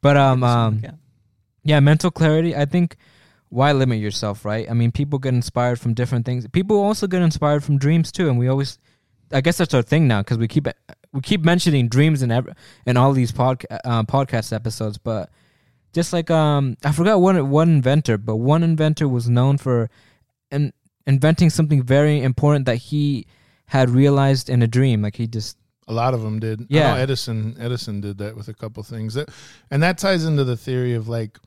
[0.00, 0.82] but um um
[1.64, 2.96] yeah mental clarity I think
[3.48, 7.22] why limit yourself right I mean people get inspired from different things people also get
[7.22, 8.78] inspired from dreams too and we always
[9.32, 10.66] I guess that's our thing now because we keep
[11.12, 12.52] we keep mentioning dreams in every
[12.86, 15.30] in all these podca- uh, podcast episodes but
[15.92, 19.90] just like um I forgot one one inventor but one inventor was known for
[20.50, 20.72] in,
[21.06, 23.26] inventing something very important that he
[23.66, 26.66] had realized in a dream like he just a lot of them did.
[26.68, 26.96] Yeah.
[26.96, 27.56] Edison.
[27.58, 29.14] Edison did that with a couple things.
[29.14, 29.28] That,
[29.70, 31.38] and that ties into the theory of like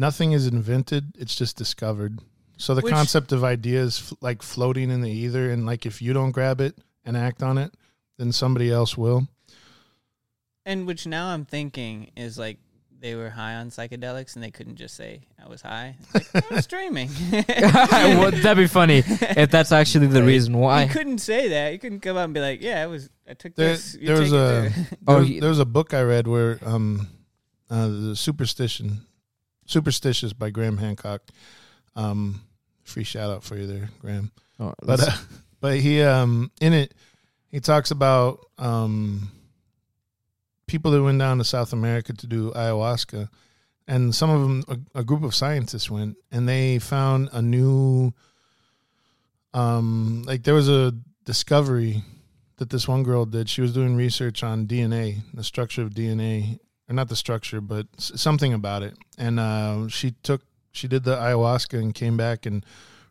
[0.00, 2.18] nothing is invented; it's just discovered.
[2.56, 6.02] So the Which- concept of ideas f- like floating in the ether, and like if
[6.02, 7.72] you don't grab it and act on it,
[8.18, 9.28] then somebody else will.
[10.66, 12.58] And which now I'm thinking is like
[13.00, 15.96] they were high on psychedelics and they couldn't just say I was high.
[16.14, 17.08] It's like, I was dreaming.
[17.48, 20.82] well, that'd be funny if that's actually the reason why.
[20.84, 21.72] You couldn't say that.
[21.72, 23.08] You couldn't come out and be like, "Yeah, I was.
[23.28, 25.94] I took There- this." There was a- there." There, Oh, was, there was a book
[25.94, 27.08] I read where um,
[27.70, 29.06] uh, the superstition,
[29.70, 31.22] superstitious by Graham Hancock.
[31.96, 32.42] Um,
[32.82, 34.30] free shout out for you there, Graham.
[34.58, 35.12] Oh, but uh,
[35.60, 36.94] but he um in it
[37.48, 39.30] he talks about um
[40.66, 43.28] people that went down to South America to do ayahuasca,
[43.88, 48.12] and some of them a, a group of scientists went and they found a new
[49.52, 52.02] um, like there was a discovery
[52.56, 53.48] that this one girl did.
[53.48, 56.58] She was doing research on DNA, the structure of DNA,
[56.90, 58.96] or not the structure, but something about it.
[59.16, 62.66] And uh, she took, she did the ayahuasca and came back and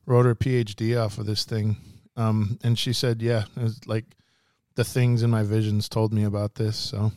[0.05, 1.77] wrote her PhD off of this thing.
[2.17, 4.05] Um, and she said, yeah, it was like
[4.75, 6.75] the things in my visions told me about this.
[6.75, 7.13] So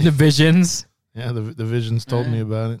[0.00, 0.86] the visions.
[1.14, 2.80] yeah, the the visions told me about it.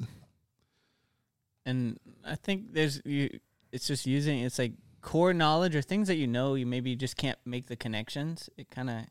[1.66, 3.40] and I think there's you.
[3.72, 7.16] It's just using it's like core knowledge or things that you know you maybe just
[7.16, 8.48] can't make the connections.
[8.56, 9.04] It kind of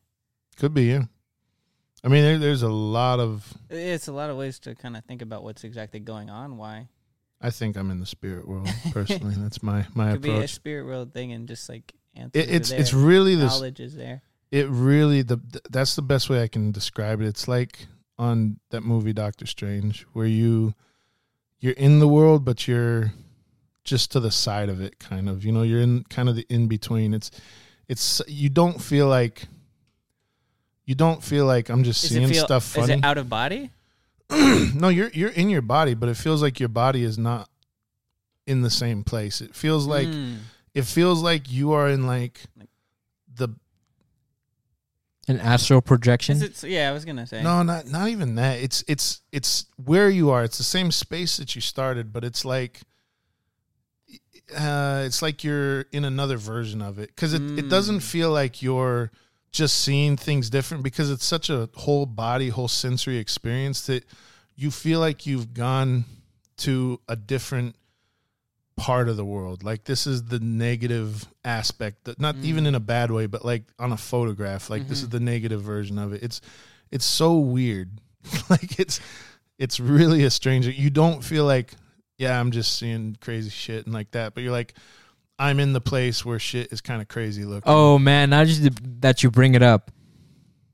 [0.58, 1.04] Could be, yeah.
[2.04, 3.54] I mean, there, there's a lot of.
[3.70, 6.58] it's a lot of ways to kind of think about what's exactly going on.
[6.58, 6.88] Why
[7.40, 9.36] I think I'm in the spirit world personally.
[9.38, 12.94] That's my my could be a spirit world thing and just like It, it's it's
[12.94, 13.52] really this.
[13.52, 14.22] knowledge is there.
[14.52, 17.28] It really the that's the best way I can describe it.
[17.28, 17.88] It's like
[18.18, 20.74] on that movie Doctor Strange, where you
[21.60, 23.14] you're in the world, but you're
[23.84, 25.46] just to the side of it, kind of.
[25.46, 27.14] You know, you're in kind of the in between.
[27.14, 27.32] It's
[27.88, 29.48] it's you don't feel like
[30.92, 32.94] you don't feel like I'm just Is seeing feel, stuff Is funny.
[33.00, 33.70] it out of body?
[34.84, 37.48] no, you're you're in your body, but it feels like your body is not
[38.46, 39.40] in the same place.
[39.42, 40.38] It feels like Mm.
[40.74, 42.70] it feels like you are in like Like-
[43.36, 43.50] the
[45.28, 46.36] An astral projection.
[46.38, 47.42] Is it, yeah, I was gonna say.
[47.44, 48.60] no, not not even that.
[48.60, 50.44] It's it's it's where you are.
[50.44, 52.82] It's the same space that you started, but it's like
[54.58, 58.12] uh it's like you're in another version of it because it, it doesn't Mm.
[58.14, 59.12] feel like you're
[59.52, 64.06] just seeing things different because it's such a whole body whole sensory experience that
[64.56, 66.06] you feel like you've gone
[66.58, 67.76] to a different
[68.78, 69.64] part of the world.
[69.64, 72.46] Like this is the negative aspect that not mm.
[72.46, 75.18] even in a bad way but like on a photograph like this is mm-hmm.
[75.18, 76.24] the negative version of it.
[76.24, 76.42] It's
[76.92, 77.90] it's so weird.
[78.50, 79.00] Like it's
[79.62, 81.74] it's really a stranger you don't feel like
[82.18, 84.74] yeah i'm just seeing crazy shit and like that but you're like
[85.42, 88.62] i'm in the place where shit is kind of crazy looking Oh man, now just
[89.02, 89.92] that you bring it up,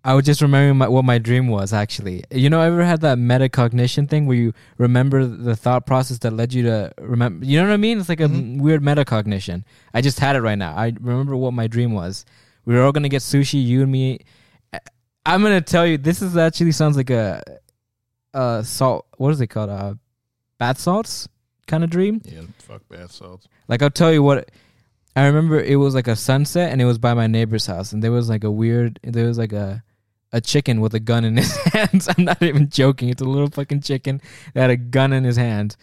[0.03, 2.23] I was just remembering my, what my dream was actually.
[2.31, 6.31] You know, I ever had that metacognition thing where you remember the thought process that
[6.31, 7.45] led you to remember?
[7.45, 7.99] You know what I mean?
[7.99, 8.61] It's like a Mhm.
[8.61, 9.63] weird metacognition.
[9.93, 10.73] I just had it right now.
[10.75, 12.23] I remember what my dream was.
[12.65, 14.19] We were all gonna get sushi, you and me.
[15.25, 17.41] I'm gonna tell you, this is actually sounds like a,
[18.33, 19.07] a salt.
[19.17, 19.69] What is it called?
[19.69, 19.95] Uh,
[20.57, 21.27] bath salts
[21.67, 22.21] kind of dream.
[22.25, 24.49] yeah fuck bath salts Like I'll tell you what
[25.15, 28.03] I remember it was like a sunset and it was by my neighbor's house and
[28.03, 29.83] there was like a weird there was like a
[30.33, 32.09] a chicken with a gun in his hands.
[32.09, 33.07] I'm not even joking.
[33.07, 34.19] It's a little fucking chicken
[34.53, 35.77] that had a gun in his hand.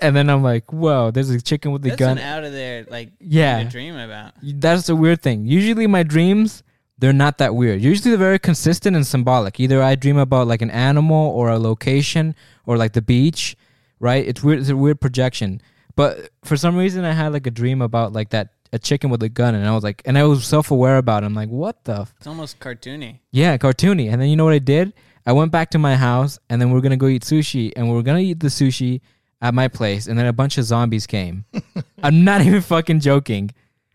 [0.00, 2.16] And then I'm like, whoa, there's a chicken with a That's gun.
[2.16, 3.58] an out of there like Yeah.
[3.58, 4.34] thing dream about.
[4.40, 5.46] That's the weird thing.
[5.46, 6.62] Usually my dreams,
[6.96, 7.82] they're not that weird.
[7.82, 9.58] Usually they're very consistent and symbolic.
[9.58, 13.56] Either I dream about like an animal or a location or like the beach,
[14.00, 14.26] right?
[14.26, 14.60] It's weird.
[14.60, 15.60] It's a weird projection.
[15.96, 19.22] But for some reason, I had like a dream about like that a chicken with
[19.22, 21.26] a gun, and I was like, and I was self aware about it.
[21.26, 22.00] I'm like, what the?
[22.02, 22.14] F-?
[22.18, 23.20] It's almost cartoony.
[23.30, 24.12] Yeah, cartoony.
[24.12, 24.92] And then you know what I did?
[25.26, 27.90] I went back to my house, and then we are gonna go eat sushi, and
[27.90, 29.00] we are gonna eat the sushi
[29.40, 31.44] at my place, and then a bunch of zombies came.
[32.02, 33.50] I'm not even fucking joking.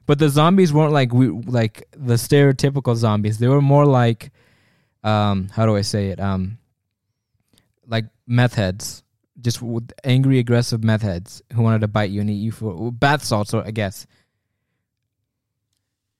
[0.05, 3.37] But the zombies weren't like we like the stereotypical zombies.
[3.37, 4.31] They were more like,
[5.03, 6.19] um, how do I say it?
[6.19, 6.57] Um,
[7.87, 9.03] like meth heads,
[9.41, 12.91] just with angry, aggressive meth heads who wanted to bite you and eat you for
[12.91, 13.53] bath salts.
[13.53, 14.05] Or I guess.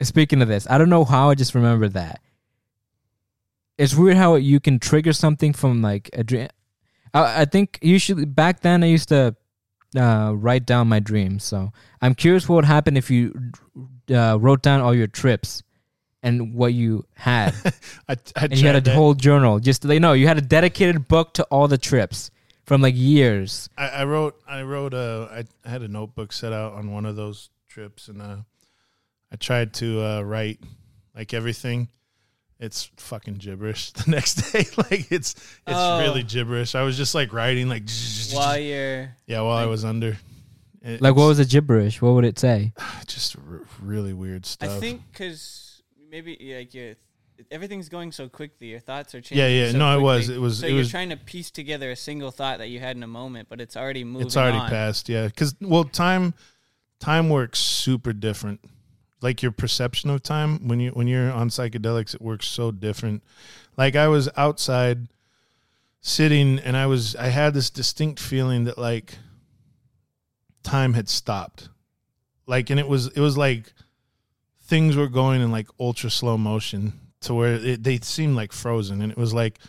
[0.01, 2.19] Speaking of this, I don't know how I just remembered that.
[3.77, 6.49] It's weird how you can trigger something from like a dream.
[7.13, 9.35] I, I think usually back then I used to
[9.95, 11.43] uh, write down my dreams.
[11.43, 11.71] So
[12.01, 13.51] I'm curious what would happen if you
[14.13, 15.63] uh, wrote down all your trips
[16.21, 17.53] and what you had,
[18.09, 18.95] I, I and you had a that.
[18.95, 19.59] whole journal.
[19.59, 22.31] Just they know you had a dedicated book to all the trips
[22.65, 23.69] from like years.
[23.77, 27.15] I, I wrote I wrote a I, had a notebook set out on one of
[27.15, 28.37] those trips and uh
[29.31, 30.59] I tried to uh write
[31.15, 31.89] like everything.
[32.59, 34.65] It's fucking gibberish the next day.
[34.77, 35.99] like it's it's Oh.
[36.01, 36.75] really gibberish.
[36.75, 37.83] I was just like writing like
[38.33, 40.17] While you're yeah while I was under.
[40.81, 42.01] It- Like what was the gibberish?
[42.01, 42.73] What would it say?
[43.07, 44.69] just r- really weird stuff.
[44.71, 46.95] I think because maybe like you
[47.51, 49.37] everything's going so quickly, your thoughts are changing.
[49.37, 49.71] Yeah, yeah.
[49.71, 50.29] so No, it was.
[50.29, 52.79] It was- So it you're was- trying to piece together a single thought that you
[52.79, 54.25] had in a moment, but it's already moving.
[54.27, 54.69] it's already on.
[54.69, 56.33] passed yeah because well time
[56.99, 58.59] time works super different
[59.21, 63.21] like your perception of time when you when you're on psychedelics it works so different
[63.77, 65.07] like i was outside
[66.01, 69.15] sitting and i was i had this distinct feeling that like
[70.63, 71.69] time had stopped
[72.47, 73.73] like and it was it was like
[74.61, 79.01] things were going in like ultra slow motion to where it, they seemed like frozen
[79.01, 79.59] and it was like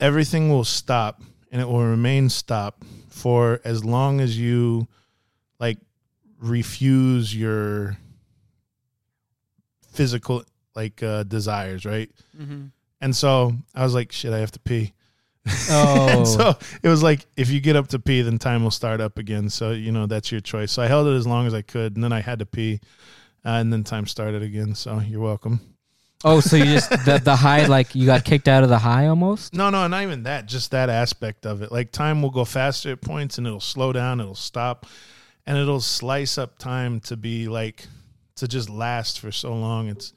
[0.00, 4.86] everything will stop and it will remain stop for as long as you
[5.58, 5.78] like
[6.40, 7.96] refuse your
[9.92, 10.44] physical
[10.74, 12.10] like uh desires, right?
[12.38, 12.66] Mm-hmm.
[13.00, 14.92] And so I was like, shit, I have to pee.
[15.70, 19.00] Oh, so it was like, if you get up to pee, then time will start
[19.00, 19.48] up again.
[19.48, 20.72] So, you know, that's your choice.
[20.72, 21.94] So I held it as long as I could.
[21.94, 22.80] And then I had to pee.
[23.44, 24.74] Uh, and then time started again.
[24.74, 25.60] So you're welcome.
[26.24, 29.06] Oh, so you just the the high like you got kicked out of the high
[29.06, 29.54] almost.
[29.54, 30.46] No, no, not even that.
[30.46, 31.72] Just that aspect of it.
[31.72, 34.86] Like time will go faster at points and it'll slow down, it'll stop,
[35.46, 37.86] and it'll slice up time to be like
[38.36, 39.88] to just last for so long.
[39.88, 40.12] It's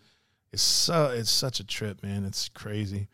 [0.52, 2.26] it's so it's such a trip, man.
[2.26, 3.08] It's crazy.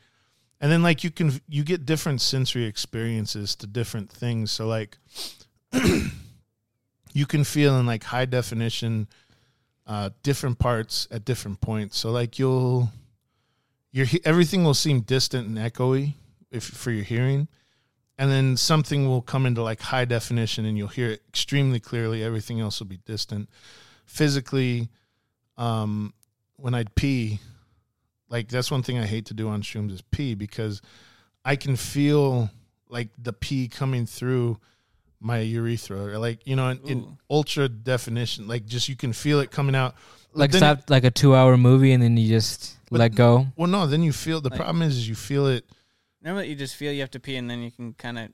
[0.60, 4.52] And then like you can you get different sensory experiences to different things.
[4.52, 4.97] So like
[7.13, 9.08] you can feel in like high definition
[9.88, 11.97] uh different parts at different points.
[11.97, 12.91] So like you'll
[13.91, 16.13] your everything will seem distant and echoey
[16.52, 17.47] if for your hearing.
[18.19, 22.23] And then something will come into like high definition and you'll hear it extremely clearly.
[22.23, 23.50] Everything else will be distant.
[24.06, 24.89] Physically
[25.58, 26.13] um
[26.58, 27.39] when i'd pee
[28.30, 30.82] like that's one thing i hate to do on shrooms is pee because
[31.43, 32.50] i can feel
[32.89, 34.58] like the pee coming through
[35.19, 39.39] my urethra or like you know in, in ultra definition like just you can feel
[39.39, 39.95] it coming out
[40.32, 43.47] But Like then- stop like a two hour movie and then you just let go.
[43.56, 45.65] well no then you feel the Like- problem is, is you feel it
[46.21, 48.30] Remember that you just feel you have to pee, and then you can kind of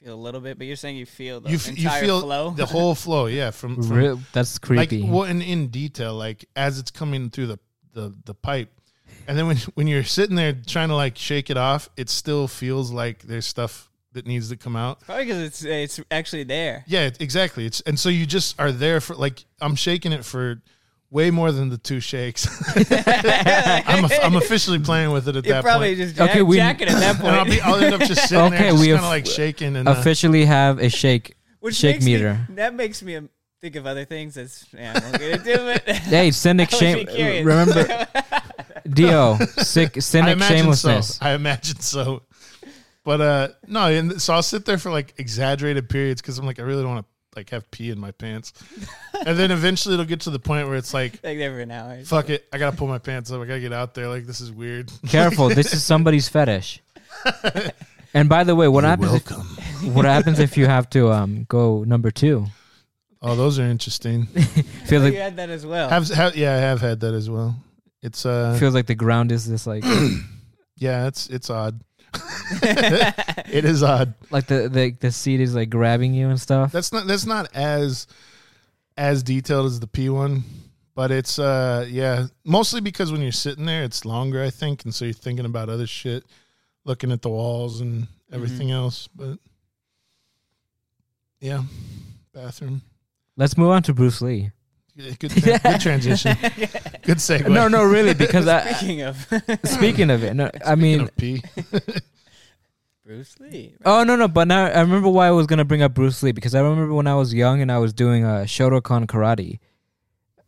[0.00, 2.20] feel a little bit, but you're saying you feel the you, f- you entire feel
[2.20, 2.50] flow.
[2.50, 5.02] the whole flow yeah from, from Real, that's creepy.
[5.02, 7.58] like well in, in detail like as it's coming through the,
[7.92, 8.70] the the pipe
[9.28, 12.46] and then when when you're sitting there trying to like shake it off it still
[12.48, 16.84] feels like there's stuff that needs to come out Probably because it's it's actually there.
[16.88, 20.60] yeah exactly it's and so you just are there for like i'm shaking it for
[21.10, 22.46] way more than the two shakes
[22.92, 26.42] i'm, a, I'm officially playing with it at You're that probably point just jack, Okay,
[26.42, 28.80] we- jacking at that and I'll, be, I'll end up just sitting Okay, there just
[28.80, 31.36] we kind of like shaking and uh, Officially have a shake.
[31.60, 32.46] Which shake makes me- meter.
[32.50, 34.34] that makes me um, think of other things.
[34.34, 35.88] That's yeah, I'm gonna do it.
[35.96, 37.06] Hey, cynic shame.
[37.46, 38.06] Remember,
[38.88, 41.16] Dio, sick, I cynic imagine shamelessness.
[41.16, 41.26] so.
[41.26, 42.22] I imagine so.
[43.06, 46.58] But uh no, and so I'll sit there for like exaggerated periods because I'm like
[46.58, 48.52] I really don't want to like have pee in my pants,
[49.24, 52.02] and then eventually it'll get to the point where it's like like every an hour.
[52.04, 54.08] fuck it, I gotta pull my pants up, I gotta get out there.
[54.08, 54.90] Like this is weird.
[55.08, 56.82] Careful, this is somebody's fetish.
[58.14, 59.12] And by the way, what happens?
[59.12, 62.46] If, what happens if you have to um go number two?
[63.20, 64.24] Oh, those are interesting.
[64.26, 65.90] Feels Oh, like you had that as well.
[65.90, 67.56] have, have yeah, I have had that as well.
[68.02, 69.84] It's uh feels like the ground is this like
[70.76, 71.80] yeah, it's it's odd.
[72.62, 74.14] it is odd.
[74.30, 76.72] like the, the the seat is like grabbing you and stuff.
[76.72, 78.06] That's not that's not as
[78.96, 80.44] as detailed as the P one,
[80.94, 84.94] but it's uh yeah, mostly because when you're sitting there it's longer, I think, and
[84.94, 86.24] so you're thinking about other shit,
[86.84, 89.08] looking at the walls and everything else.
[89.14, 89.38] But
[91.40, 91.62] yeah.
[92.32, 92.82] Bathroom.
[93.36, 94.50] Let's move on to Bruce Lee.
[94.96, 96.36] Yeah, Good, tra- good transition.
[97.02, 97.48] Good segue.
[97.50, 99.26] No, no, really, because I, Speaking of
[99.64, 101.42] speaking of it, no, I mean, of P.
[103.04, 105.94] Bruce Lee, oh no, no, but now I remember why I was gonna bring up
[105.94, 109.06] Bruce Lee because I remember when I was young and I was doing uh, Shotokan
[109.06, 109.60] karate.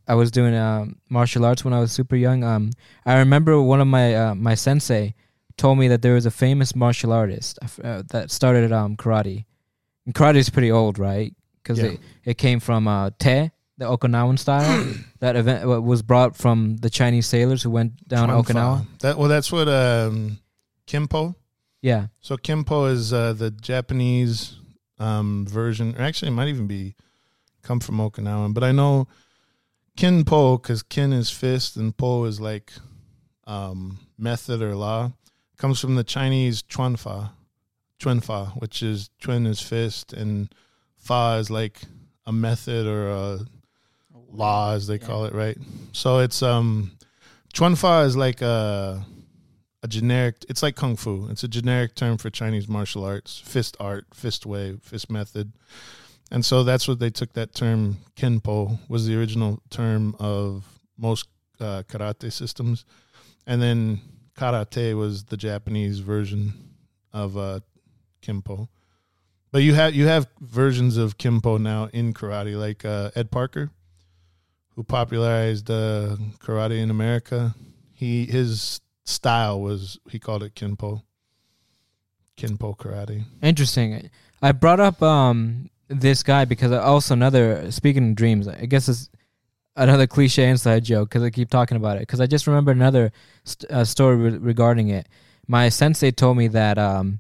[0.09, 2.43] I was doing um, martial arts when I was super young.
[2.43, 2.71] Um,
[3.07, 5.15] I remember one of my uh, my sensei
[5.57, 9.45] told me that there was a famous martial artist uh, that started um, karate.
[10.07, 11.35] And karate is pretty old, right?
[11.63, 11.91] Because Yeah.
[11.91, 14.95] it, it came from uh, te, the Okinawan style.
[15.21, 18.45] that event was brought from the Chinese sailors who went down Chuanfa.
[18.45, 18.87] Okinawa.
[19.01, 20.39] That well that's what um
[20.87, 21.35] Kimpo.
[21.81, 24.57] Yeah, So Kimpo is uh, the Japanese
[24.99, 26.97] um, version, or actually, it might even be
[27.63, 28.53] come from Okinawan.
[28.53, 29.07] But I know
[29.97, 32.73] Kinpo because Kin is fist and Po is like
[33.47, 35.13] um, method or law.
[35.57, 37.31] Comes from the Chinese Chuanfa,
[38.01, 40.53] Chuanfa, which is Chuan is fist and
[40.97, 41.83] Fa is like
[42.27, 43.39] a method or a
[44.31, 45.57] law, as they call it, right?
[45.93, 46.93] So it's um,
[47.55, 49.05] Chuanfa is like a
[49.83, 51.29] a generic it's like kung fu.
[51.31, 55.53] It's a generic term for chinese martial arts fist art fist way fist method.
[56.31, 60.67] And so that's what they took that term kenpo was the original term of
[60.99, 61.29] most
[61.61, 62.85] uh, karate systems.
[63.47, 64.01] And then
[64.37, 66.53] karate was the japanese version
[67.13, 67.61] of uh,
[68.23, 68.69] kimpo
[69.51, 73.71] but you have you have versions of kimpo now in karate like uh, ed parker
[74.79, 77.53] who popularized uh, karate in america
[77.93, 81.03] he his style was he called it kinpo
[82.37, 84.09] kinpo karate Interesting.
[84.41, 88.47] I brought up um this guy because also another speaking of dreams.
[88.47, 89.11] I guess it's
[89.75, 92.03] another cliche inside joke because I keep talking about it.
[92.03, 93.11] Because I just remember another
[93.43, 95.09] st- uh, story re- regarding it.
[95.49, 97.19] My sensei told me that um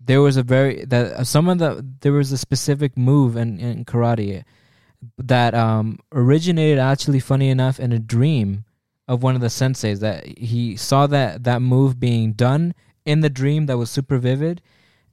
[0.00, 3.86] there was a very that some of the there was a specific move in, in
[3.86, 4.44] karate
[5.18, 8.64] that um originated actually funny enough in a dream
[9.06, 12.74] of one of the senseis that he saw that that move being done
[13.04, 14.62] in the dream that was super vivid,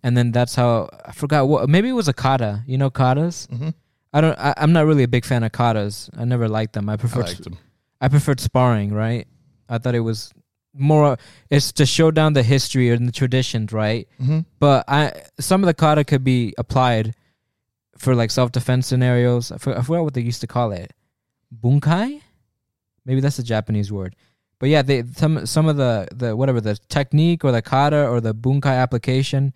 [0.01, 2.63] and then that's how I forgot what maybe it was a kata.
[2.65, 3.47] You know katas.
[3.47, 3.69] Mm-hmm.
[4.13, 4.37] I don't.
[4.37, 6.09] I, I'm not really a big fan of katas.
[6.17, 6.89] I never liked them.
[6.89, 7.57] I I prefer liked him.
[7.99, 9.27] I preferred sparring, right?
[9.69, 10.33] I thought it was
[10.73, 11.17] more.
[11.49, 14.07] It's to show down the history and the traditions, right?
[14.21, 14.39] Mm-hmm.
[14.59, 17.15] But I some of the kata could be applied
[18.01, 19.51] for like self defense scenarios.
[19.51, 20.93] I forgot, I forgot what they used to call it.
[21.63, 22.21] Bunkai,
[23.05, 24.15] maybe that's a Japanese word.
[24.59, 28.21] But yeah, they some some of the the whatever the technique or the kata or
[28.21, 29.53] the bunkai application,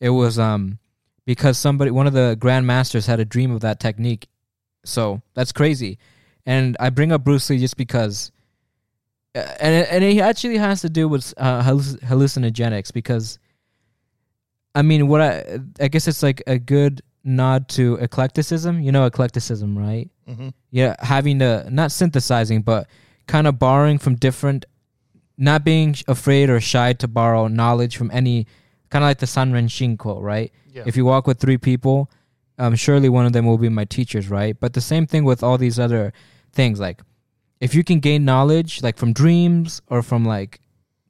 [0.00, 0.78] it was um
[1.24, 4.28] because somebody one of the grandmasters had a dream of that technique.
[4.84, 5.98] So that's crazy.
[6.46, 8.30] And I bring up Bruce Lee just because
[9.34, 13.38] uh, and and it actually has to do with uh, halluc- hallucinogenics because
[14.74, 18.82] I mean what I I guess it's like a good nod to eclecticism.
[18.82, 20.10] You know eclecticism, right?
[20.28, 20.50] Mm-hmm.
[20.70, 22.86] Yeah, having to not synthesizing, but
[23.26, 24.66] kind of borrowing from different,
[25.38, 28.46] not being afraid or shy to borrow knowledge from any
[28.90, 30.52] kind of like the Sanren Shin quote, right?
[30.72, 30.84] Yeah.
[30.86, 32.10] If you walk with three people,
[32.58, 34.58] um, surely one of them will be my teachers, right?
[34.58, 36.12] But the same thing with all these other
[36.52, 37.02] things, like
[37.60, 40.60] if you can gain knowledge, like from dreams or from like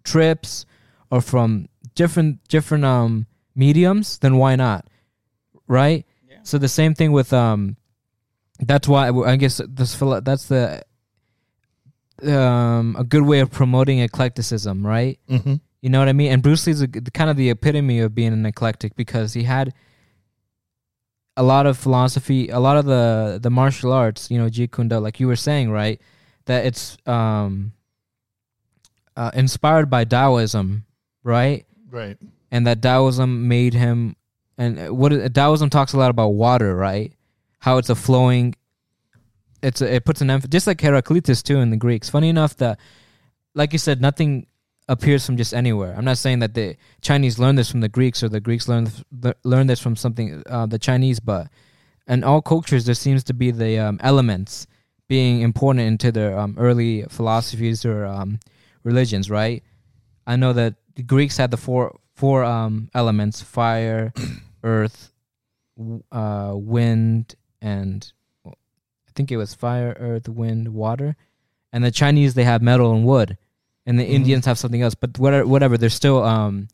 [0.04, 0.64] trips
[1.10, 4.86] or from different different um mediums, then why not,
[5.68, 6.06] right?
[6.28, 6.38] Yeah.
[6.42, 7.76] So the same thing with um,
[8.60, 10.82] that's why I guess this philo- that's the
[12.22, 15.18] um a good way of promoting eclecticism, right?
[15.28, 15.54] Mm-hmm.
[15.82, 16.32] You know what I mean?
[16.32, 19.74] And Bruce Lee's a, kind of the epitome of being an eclectic because he had
[21.36, 24.88] a lot of philosophy, a lot of the the martial arts, you know, Jeet Kune
[24.88, 26.00] Do, like you were saying, right?
[26.46, 27.72] That it's um
[29.16, 30.84] uh, inspired by Taoism,
[31.22, 31.66] right?
[31.90, 32.16] Right.
[32.50, 34.16] and that Taoism made him.
[34.56, 37.12] And what it- Taoism talks a lot about water, right?
[37.60, 38.54] How it's a flowing.
[39.62, 42.10] It's a, it puts an emphasis, just like Heraclitus too in the Greeks.
[42.10, 42.78] Funny enough, that
[43.54, 44.46] like you said, nothing
[44.88, 45.94] appears from just anywhere.
[45.96, 48.92] I'm not saying that the Chinese learned this from the Greeks or the Greeks learned
[49.42, 51.48] learned this from something uh, the Chinese, but
[52.06, 54.66] in all cultures there seems to be the um, elements
[55.08, 58.40] being important into their um, early philosophies or um,
[58.82, 59.62] religions, right?
[60.26, 64.12] I know that the Greeks had the four four um, elements: fire,
[64.62, 65.12] earth,
[66.12, 68.10] uh, wind, and
[68.44, 68.56] well,
[69.08, 71.16] I think it was fire, earth, wind, water.
[71.72, 73.36] And the Chinese they have metal and wood,
[73.84, 74.10] and the Mhm.
[74.14, 74.94] Indians have something else.
[74.94, 76.68] But whatever, whatever, they're still um,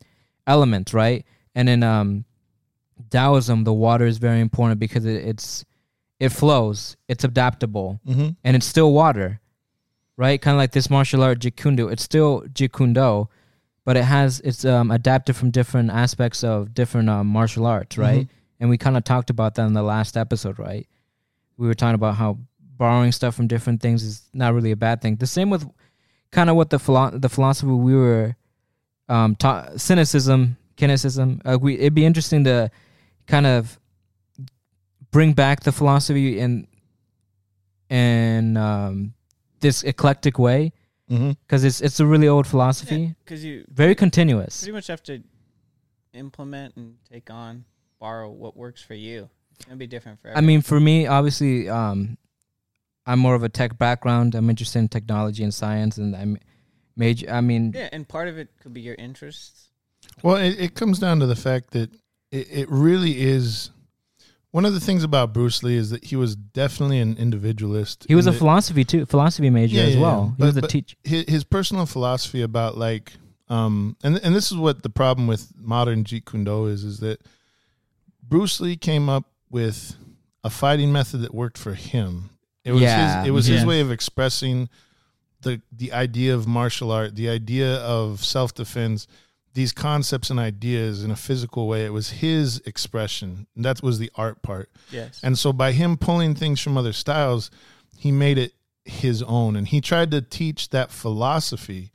[0.45, 1.25] elements, right?
[1.55, 2.25] And in um,
[3.09, 5.65] Taoism, the water is very important because it, it's
[6.19, 8.29] it flows, it's adaptable, Mm-hmm.
[8.43, 9.41] and it's still water,
[10.17, 10.39] right?
[10.39, 11.87] Kind of like this martial art Kune Do.
[11.87, 13.27] It's still Kune Do,
[13.85, 18.27] but it has it's um, adapted from different aspects of different um, martial arts, right?
[18.59, 20.87] And we kind of talked about that in the last episode, right?
[21.57, 25.01] We were talking about how borrowing stuff from different things is not really a bad
[25.01, 25.15] thing.
[25.15, 25.67] The same with
[26.31, 28.35] kind of what the philo- the philosophy we were
[29.09, 31.41] um ta- cynicism, cynicism.
[31.43, 32.69] Uh, we it'd be interesting to
[33.27, 33.79] kind of
[35.11, 36.67] bring back the philosophy in
[37.89, 39.13] in um,
[39.59, 40.71] this eclectic way
[41.11, 41.31] Mm-hmm.
[41.45, 44.61] because it's it's a really old philosophy, Because you very continuous.
[44.61, 45.21] pretty much have to
[46.13, 47.65] implement and take on,
[47.99, 49.29] borrow what works for you.
[49.55, 50.29] It's gonna be different for.
[50.29, 50.43] Everyone.
[50.43, 52.17] I mean, for me, obviously, um,
[53.05, 54.35] I'm more of a tech background.
[54.35, 56.37] I'm interested in technology and science, and I'm
[56.95, 57.29] major.
[57.29, 59.69] I mean, yeah, and part of it could be your interests.
[60.23, 61.91] Well, it, it comes down to the fact that
[62.31, 63.71] it, it really is.
[64.51, 68.05] One of the things about Bruce Lee is that he was definitely an individualist.
[68.07, 70.35] he was a in that philosophy too, philosophy major Yeah, as well.
[70.37, 70.45] yeah.
[70.45, 70.97] He was a teacher.
[71.03, 73.13] his, his personal philosophy about like
[73.49, 76.99] um and and this is what the problem with modern Jeet Kune Do is is
[76.99, 77.21] that
[78.23, 79.95] Bruce Lee came up with
[80.43, 82.29] a fighting method that worked for him.
[82.63, 84.69] It was Yeah, his it was his way of expressing
[85.41, 89.07] the the idea of martial art, the idea of self defense,
[89.53, 91.85] these concepts and ideas in a physical way.
[91.85, 93.47] It was his expression.
[93.55, 94.69] That was the art part.
[94.91, 95.19] Yes.
[95.23, 97.51] And so by him pulling things from other styles,
[97.97, 98.53] he made it
[98.85, 99.55] his own.
[99.55, 101.91] And he tried to teach that philosophy,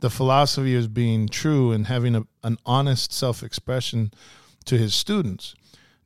[0.00, 4.12] the philosophy of being true and having a, an honest self expression
[4.66, 5.54] to his students.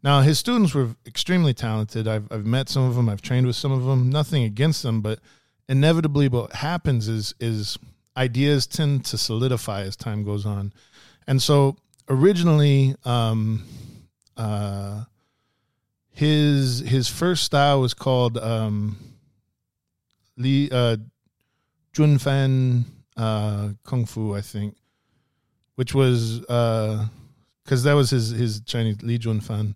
[0.03, 2.09] Now, his students were extremely talented.
[2.09, 5.01] I've, I've met some of them, I've trained with some of them, nothing against them,
[5.01, 5.21] but
[5.69, 7.79] inevitably what happens is, is
[8.17, 10.73] ideas tend to solidify as time goes on.
[11.27, 11.77] And so
[12.09, 13.65] originally, um,
[14.37, 15.05] uh,
[16.11, 18.97] his his first style was called um,
[20.37, 20.97] Li uh,
[21.93, 22.85] Junfan
[23.17, 24.77] uh, Kung Fu, I think,
[25.77, 29.75] which was because that was his his Chinese Li Junfan,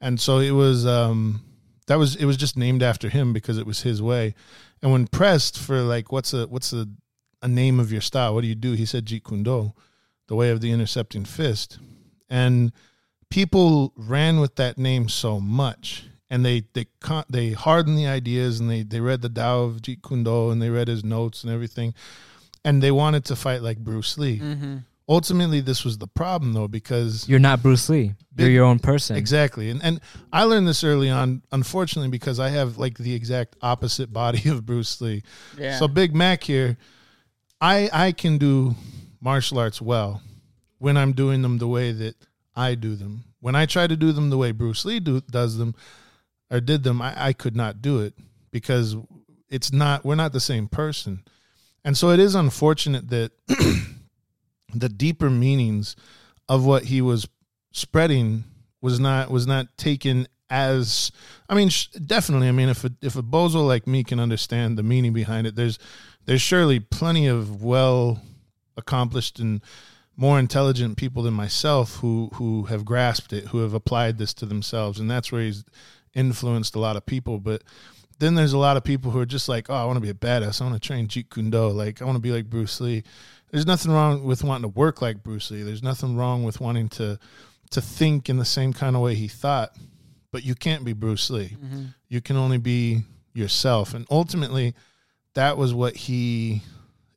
[0.00, 1.42] and so it was um,
[1.86, 4.34] that was it was just named after him because it was his way.
[4.82, 6.86] And when pressed for like what's a what's a
[7.42, 8.34] a name of your style.
[8.34, 8.72] What do you do?
[8.72, 9.72] He said Jeet Kune Do,
[10.28, 11.78] the way of the intercepting fist,
[12.30, 12.72] and
[13.30, 16.86] people ran with that name so much, and they they
[17.28, 20.60] they hardened the ideas, and they they read the Tao of Jeet Kune Do, and
[20.60, 21.94] they read his notes and everything,
[22.64, 24.38] and they wanted to fight like Bruce Lee.
[24.38, 24.76] Mm-hmm.
[25.08, 28.04] Ultimately, this was the problem though, because You're not Bruce Lee.
[28.04, 29.16] You're Big- your own person.
[29.16, 29.68] Exactly.
[29.68, 30.00] And and
[30.32, 34.64] I learned this early on, unfortunately, because I have like the exact opposite body of
[34.64, 35.22] Bruce Lee.
[35.58, 35.78] Yeah.
[35.78, 36.76] So Big Mac here,
[37.60, 38.74] I I can do
[39.22, 40.20] martial arts well
[40.78, 42.16] when I'm doing them the way that
[42.56, 43.24] I do them.
[43.40, 45.74] When I try to do them the way Bruce Lee do, does them
[46.50, 48.14] or did them, I, I could not do it
[48.50, 48.96] because
[49.48, 51.22] it's not we're not the same person.
[51.84, 53.32] And so it is unfortunate that
[54.74, 55.96] the deeper meanings
[56.48, 57.28] of what he was
[57.72, 58.44] spreading
[58.80, 61.12] was not was not taken as
[61.48, 64.76] I mean sh- definitely I mean if a, if a bozo like me can understand
[64.76, 65.78] the meaning behind it there's
[66.26, 68.20] there's surely plenty of well
[68.76, 69.62] accomplished and
[70.16, 74.46] more intelligent people than myself who who have grasped it who have applied this to
[74.46, 75.00] themselves.
[75.00, 75.64] And that's where he's
[76.14, 77.38] influenced a lot of people.
[77.38, 77.62] But
[78.18, 80.10] then there's a lot of people who are just like oh I want to be
[80.10, 80.60] a badass.
[80.60, 81.68] I want to train Jeet Kune Do.
[81.68, 83.04] Like I want to be like Bruce Lee.
[83.50, 85.62] There's nothing wrong with wanting to work like Bruce Lee.
[85.62, 87.18] There's nothing wrong with wanting to
[87.70, 89.76] to think in the same kind of way he thought,
[90.30, 91.56] but you can't be Bruce Lee.
[91.60, 91.84] Mm-hmm.
[92.08, 93.02] You can only be
[93.34, 94.74] yourself, and ultimately,
[95.34, 96.62] that was what he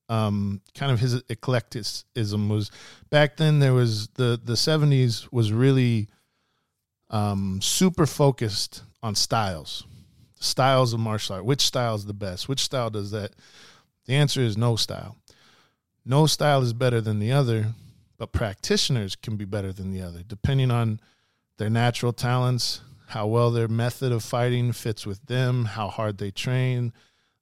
[0.10, 2.72] um, kind of his eclecticism was.
[3.10, 6.08] Back then, there was the the '70s was really
[7.10, 9.86] um, super focused on styles,
[10.40, 11.46] styles of martial art.
[11.46, 12.48] Which style is the best?
[12.48, 13.34] Which style does that?
[14.06, 15.18] The answer is no style
[16.06, 17.74] no style is better than the other,
[18.18, 21.00] but practitioners can be better than the other, depending on
[21.58, 26.32] their natural talents, how well their method of fighting fits with them, how hard they
[26.32, 26.94] train,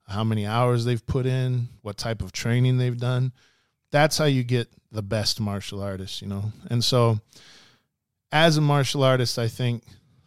[0.06, 3.32] how many hours they've put in, what type of training they've done.
[3.90, 6.52] That's how you get the best martial artists, you know?
[6.70, 7.20] And so
[8.32, 9.84] as a martial artist, I think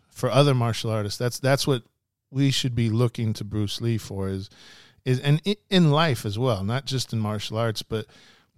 [0.09, 1.83] for other martial artists, that's that's what
[2.31, 4.49] we should be looking to Bruce Lee for is
[5.05, 8.05] is and in life as well, not just in martial arts, but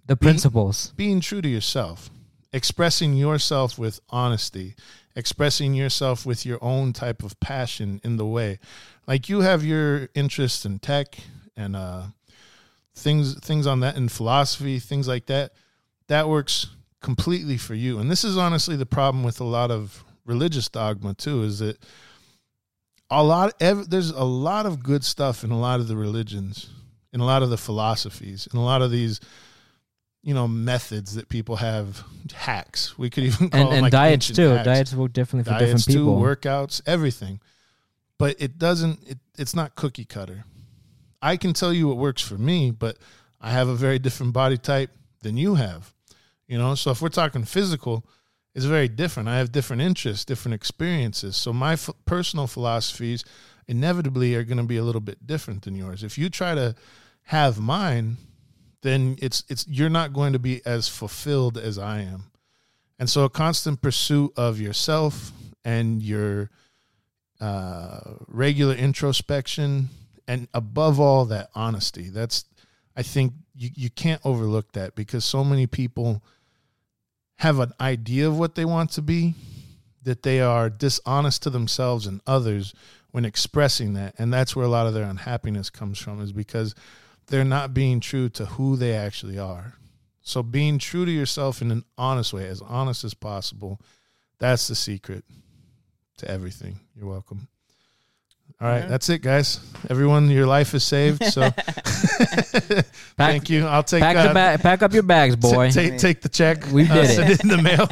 [0.06, 0.92] The principles.
[0.96, 2.10] being true to yourself,
[2.52, 4.74] expressing yourself with honesty,
[5.16, 8.58] expressing yourself with your own type of passion in the way.
[9.06, 11.18] Like you have your interest in tech
[11.56, 12.02] and uh,
[12.94, 15.52] things things on that in philosophy, things like that.
[16.08, 16.68] That works
[17.00, 17.98] completely for you.
[17.98, 21.78] And this is honestly the problem with a lot of religious dogma too is that
[23.10, 26.70] a lot ev- there's a lot of good stuff in a lot of the religions,
[27.12, 29.20] in a lot of the philosophies, in a lot of these
[30.22, 32.02] you know methods that people have
[32.34, 32.98] hacks.
[32.98, 34.48] We could even call And, them and like diets too.
[34.50, 34.64] hacks.
[34.66, 36.20] Diets work differently for diets different people.
[36.20, 37.40] too workouts everything.
[38.18, 40.44] But it doesn't it, it's not cookie cutter.
[41.22, 42.96] I can tell you what works for me but
[43.42, 44.90] i have a very different body type
[45.22, 45.92] than you have
[46.48, 46.74] you know?
[46.74, 48.04] So if we're talking physical
[48.54, 49.28] it's very different.
[49.28, 51.36] I have different interests different experiences.
[51.36, 53.24] So my f- personal philosophies
[53.68, 56.02] inevitably are going to be a little bit different than yours.
[56.02, 56.74] If you try to
[57.24, 58.16] have mine
[58.82, 62.30] then it's it's you're not going to be as fulfilled as I am.
[62.98, 65.32] And so a constant pursuit of yourself
[65.64, 66.50] and your
[67.40, 69.88] uh, regular introspection
[70.28, 72.08] and above all that honesty.
[72.08, 72.44] That's
[72.96, 76.22] I think you, you can't overlook that because so many people
[77.36, 79.34] have an idea of what they want to be
[80.02, 82.74] that they are dishonest to themselves and others
[83.10, 86.74] when expressing that and that's where a lot of their unhappiness comes from is because
[87.30, 89.74] they're not being true to who they actually are.
[90.22, 93.80] So being true to yourself in an honest way, as honest as possible,
[94.38, 95.24] that's the secret
[96.18, 96.78] to everything.
[96.96, 97.48] You're welcome.
[98.60, 98.88] All right, Yeah.
[98.88, 99.58] that's it, guys.
[99.88, 101.24] Everyone, your life is saved.
[101.24, 101.48] So
[103.16, 103.66] thank you.
[103.66, 105.70] I'll take Pack uh, ba- pack up your bags, t- boy.
[105.70, 106.70] take take the check.
[106.70, 107.14] We uh, did it.
[107.14, 107.88] Send it in the mail.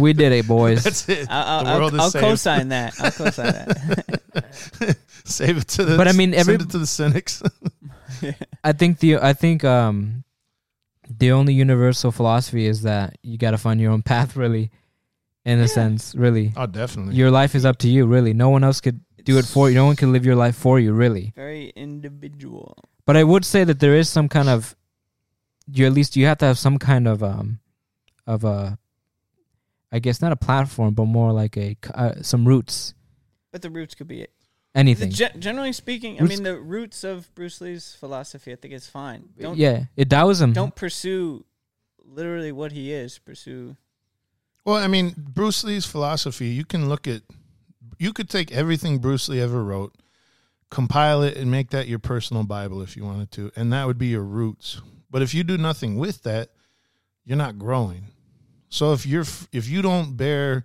[0.00, 0.84] we did it, boys.
[0.84, 1.26] That's it.
[1.28, 2.24] I'll, the I'll, world I'll, is I'll saved.
[2.24, 2.94] co-sign that.
[3.00, 4.96] I'll co-sign that.
[5.24, 5.96] Save it to the.
[5.96, 7.42] But I mean, every- send it to the cynics.
[8.64, 10.24] I think the I think um
[11.08, 14.70] the only universal philosophy is that you got to find your own path really
[15.44, 17.14] in a sense really oh, definitely.
[17.14, 19.74] your life is up to you really no one else could do it for you
[19.74, 22.76] no one can live your life for you really Very individual.
[23.06, 24.76] but I would say that there is some kind of
[25.70, 27.60] you at least you have to have some kind of um
[28.26, 28.78] of a
[29.90, 32.92] I guess not a platform but more like a c- uh, some roots
[33.52, 34.32] But the roots could be it.
[34.78, 38.88] Anything Gen- generally speaking, I mean, the roots of Bruce Lee's philosophy, I think is
[38.88, 39.28] fine.
[39.38, 41.44] Don't yeah it Taoism don't pursue
[42.18, 43.18] literally what he is.
[43.18, 43.76] Pursue.
[44.64, 47.22] Well, I mean, Bruce Lee's philosophy, you can look at,
[47.98, 49.94] you could take everything Bruce Lee ever wrote,
[50.70, 53.50] compile it, and make that your personal Bible if you wanted to.
[53.56, 54.80] And that would be your roots.
[55.10, 56.50] But if you do nothing with that,
[57.24, 58.08] you're not growing.
[58.68, 60.64] So if you're if you don't bear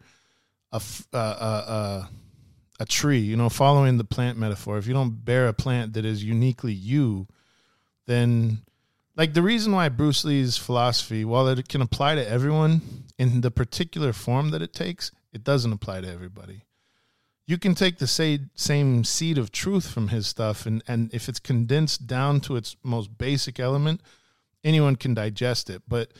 [0.73, 0.81] a,
[1.13, 2.05] uh, uh, uh,
[2.83, 6.03] a tree, you know, following the plant metaphor, if you don't bear a plant that
[6.03, 7.27] is uniquely you,
[8.07, 8.59] then
[9.15, 12.81] like the reason why Bruce Lee's philosophy, while it can apply to everyone
[13.17, 16.65] in the particular form that it takes, it doesn't apply to everybody.
[17.47, 21.39] You can take the same seed of truth from his stuff, and, and if it's
[21.39, 24.01] condensed down to its most basic element,
[24.61, 25.83] anyone can digest it.
[25.87, 26.11] But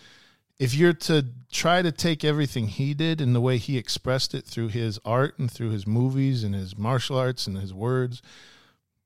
[0.63, 4.45] if you're to try to take everything he did and the way he expressed it
[4.45, 8.21] through his art and through his movies and his martial arts and his words,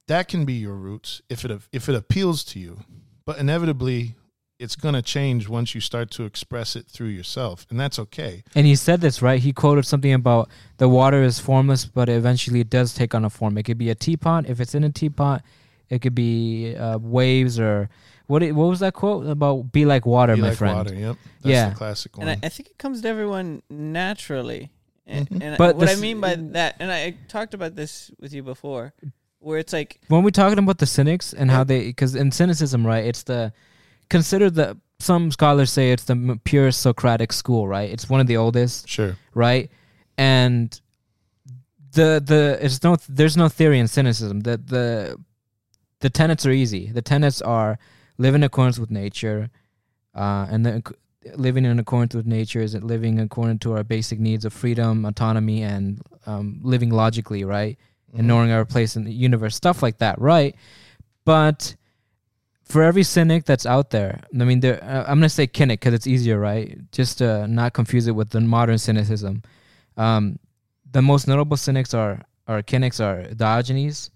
[0.07, 2.81] that can be your roots if it if it appeals to you.
[3.25, 4.13] But inevitably,
[4.59, 8.43] it's going to change once you start to express it through yourself, and that's okay.
[8.53, 9.41] And he said this right.
[9.41, 13.31] He quoted something about the water is formless, but eventually it does take on a
[13.31, 13.57] form.
[13.57, 14.45] It could be a teapot.
[14.47, 15.41] If it's in a teapot,
[15.89, 17.89] it could be uh, waves or
[18.27, 18.43] what?
[18.43, 19.71] It, what was that quote about?
[19.71, 20.75] Be like water, Be my like friend.
[20.77, 20.93] water.
[20.93, 21.69] Yep, that's Yeah.
[21.69, 22.27] the classic one.
[22.27, 24.69] and I, I think it comes to everyone naturally.
[25.05, 25.41] And, Mhm.
[25.41, 28.93] and But what I mean by that, and I talked about this with you before,
[29.39, 32.85] where it's like when we're talking about the cynics and how they because in cynicism
[32.85, 33.53] right it's the
[34.09, 38.27] consider the some scholars say it's the m- pure socratic school right it's one of
[38.27, 39.15] the oldest sure.
[39.35, 39.69] right
[40.17, 40.81] and
[41.93, 45.15] the the it's no there's no theory in cynicism the the
[45.99, 47.77] the tenets are easy the tenets are
[48.17, 49.49] live in accordance with nature
[50.15, 50.83] uh and then
[51.35, 55.05] living in accordance with nature is it living according to our basic needs of freedom
[55.05, 57.77] autonomy and um, living logically right
[58.13, 58.27] and Mhm.
[58.27, 60.55] knowing our place in the universe, stuff like that, right?
[61.25, 61.75] But
[62.63, 65.93] for every cynic that's out there, I mean, there, uh, I'm gonna say cynic because
[65.93, 66.79] it's easier, right?
[66.93, 69.43] Just to not confuse it with the modern cynicism.
[69.97, 70.39] Um,
[70.89, 74.09] the most notable cynics are are cynics are Diogenes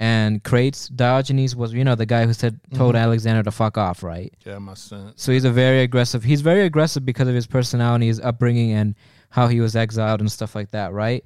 [0.00, 0.88] and Crates.
[0.88, 3.02] Diogenes was, you know, the guy who said told Mhm.
[3.02, 4.32] Alexander to fuck off, right?
[4.46, 5.12] Yeah, my son.
[5.16, 6.22] So he's a very aggressive.
[6.24, 8.94] He's very aggressive because of his personality, his upbringing, and
[9.30, 11.24] how he was exiled and stuff like that, right?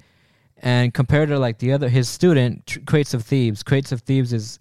[0.57, 3.63] And compared to like the other, his student, Tr- Crates of Thebes.
[3.63, 4.59] Crates of Thebes is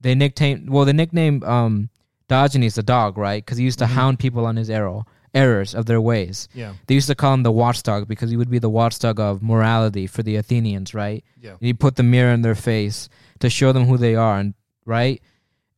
[0.00, 1.88] they nicknamed well, they nicknamed um,
[2.28, 3.44] Diogenes the dog, right?
[3.44, 3.88] Because he used to Mhm.
[3.90, 5.02] hound people on his error
[5.34, 6.46] errors of their ways.
[6.52, 9.42] Yeah, They used to call him the watchdog because he would be the watchdog of
[9.42, 11.24] morality for the Athenians, right?
[11.40, 11.52] yeah.
[11.52, 13.08] And he put the mirror in their face
[13.42, 14.54] to show them who they are, and
[14.86, 15.20] right.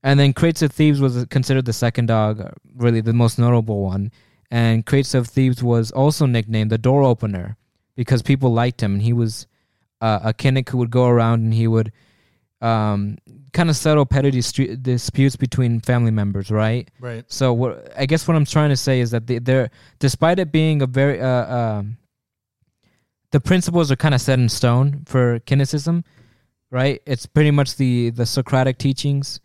[0.03, 3.83] And then Crates of Thebes was considered the second dog, uh, really the most notable
[3.83, 4.13] one.
[4.51, 7.57] And Crates of Thebes was also nicknamed the door opener
[7.97, 9.47] because people liked him, and he was
[10.01, 11.91] uh, a cynic who would go around and he would
[12.61, 13.17] um,
[13.53, 16.91] kind of settle petty distri- disputes between family members, right?
[17.01, 17.25] Right.
[17.29, 20.53] So what I guess what I'm trying to say is that they, they're despite it
[20.53, 21.97] being a very uh, um,
[23.33, 26.05] the principles are kind of set in stone for kineticism,
[26.75, 27.01] right?
[27.07, 29.41] It's pretty much the the Socratic teachings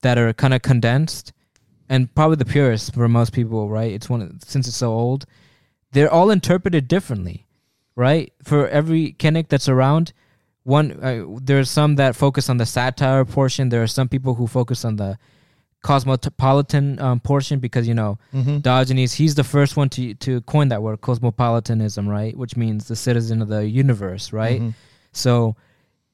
[0.00, 1.32] that are kind of condensed
[1.88, 3.92] and probably the purest for most people, right?
[3.92, 5.26] It's one of, since it's so old,
[5.92, 7.46] they're all interpreted differently,
[7.94, 8.32] right?
[8.42, 10.12] For every Kinnick that's around,
[10.64, 13.68] one uh, there's some that focus on the satire portion.
[13.68, 15.18] There are some people who focus on the
[15.82, 18.58] cosmopolitan um, portion because you know Mm-hmm.
[18.58, 22.34] Diogenes he's the first one to to coin that word cosmopolitanism, right?
[22.36, 24.60] Which means the citizen of the universe, right?
[24.60, 24.74] Mhm.
[25.12, 25.56] So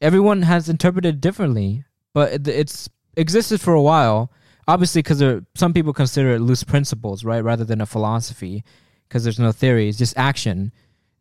[0.01, 1.85] everyone has interpreted it differently,
[2.15, 4.31] but it, it's existed for a while.
[4.67, 5.23] Obviously, because
[5.55, 8.65] some people consider it loose principles, right, rather than a philosophy,
[9.09, 9.89] because there's no theory.
[9.89, 10.73] It's just action.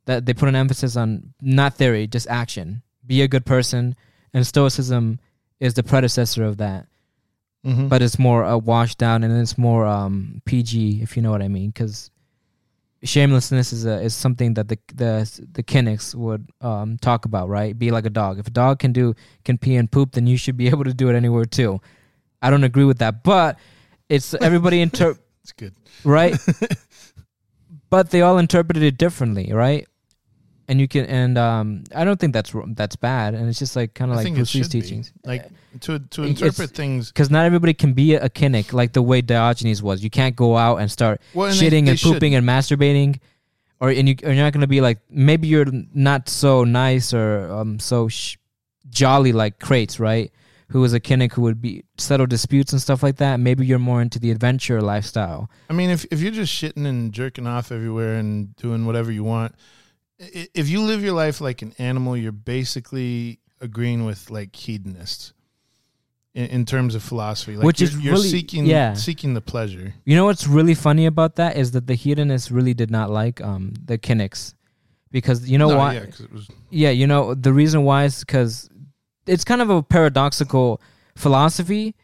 [0.06, 2.82] That they put an emphasis on not theory, just action.
[3.06, 3.96] Be a good person,
[4.34, 5.20] and Stoicism
[5.60, 6.88] is the predecessor of that,
[7.66, 7.90] Mhm.
[7.90, 11.42] but it's more uh, washed down and it's more um, PG, if you know what
[11.42, 11.70] I mean.
[11.72, 12.12] Because
[13.04, 17.78] shamelessness is a, is something that the the the Kinnics would um, talk about, right?
[17.78, 18.40] Be like a dog.
[18.40, 20.94] If a dog can do can pee and poop, then you should be able to
[20.94, 21.80] do it anywhere too.
[22.42, 23.58] I don't agree with that, but
[24.10, 25.76] it's everybody inter it's good.
[26.04, 26.36] right.
[27.90, 29.88] but they all interpreted it differently, right?
[30.70, 33.94] And you can and um, I don't think that's that's bad, and it's just like
[33.94, 34.82] kind of like think it Bruce Lee's should be.
[34.82, 35.14] teachings.
[35.24, 35.46] Like
[35.82, 37.08] to to It's- interpret things.
[37.10, 40.04] because not everybody can be a, kinnick like the way Diogenes was.
[40.04, 43.20] You can't go out and start Well, and shitting they and pooping and masturbating,
[43.80, 47.80] or and you you're not gonna be like maybe you're not so nice or um
[47.80, 48.36] so sh-
[48.90, 50.32] jolly like Crates, right?
[50.72, 53.40] Who was a kinnick who would be settle disputes and stuff like that.
[53.40, 55.50] Maybe you're more into the adventure lifestyle.
[55.70, 59.24] I mean, if if you're just shitting and jerking off everywhere and doing whatever you
[59.24, 59.56] want,
[60.20, 65.34] if you live your life like an animal, you're basically agreeing with like hedonists
[66.34, 67.56] in, in terms of philosophy.
[67.56, 68.94] Like Which you're, is you're really- seeking yeah.
[68.94, 69.94] seeking the pleasure.
[70.06, 73.42] You know what's really funny about that is that the hedonists really did not like
[73.42, 74.54] um the kinnicks
[75.12, 75.94] because you know No, why?
[75.94, 78.70] Yeah, was Yeah, you know the reason why is because
[79.26, 80.82] it's kind of a paradoxical
[81.16, 81.96] philosophy,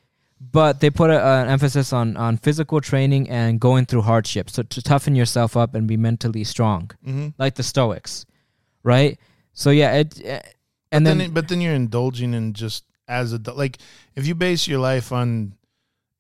[0.52, 4.64] but they put a, an emphasis on on physical training and going through hardships so
[4.64, 7.30] to toughen yourself up and be mentally strong, Mm-hmm.
[7.38, 8.26] like the Stoics,
[8.84, 9.18] right?
[9.54, 10.42] So yeah, it, eh,
[10.92, 13.78] and then, then, but then you're indulging in just as a like
[14.16, 15.54] if you base your life on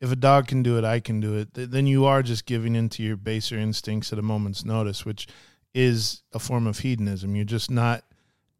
[0.01, 1.53] if a dog can do it, I can do it.
[1.53, 5.28] th- Then you are just giving into your baser instincts at a moment's notice, which
[5.74, 7.36] is a form of hedonism.
[7.38, 8.03] You're just not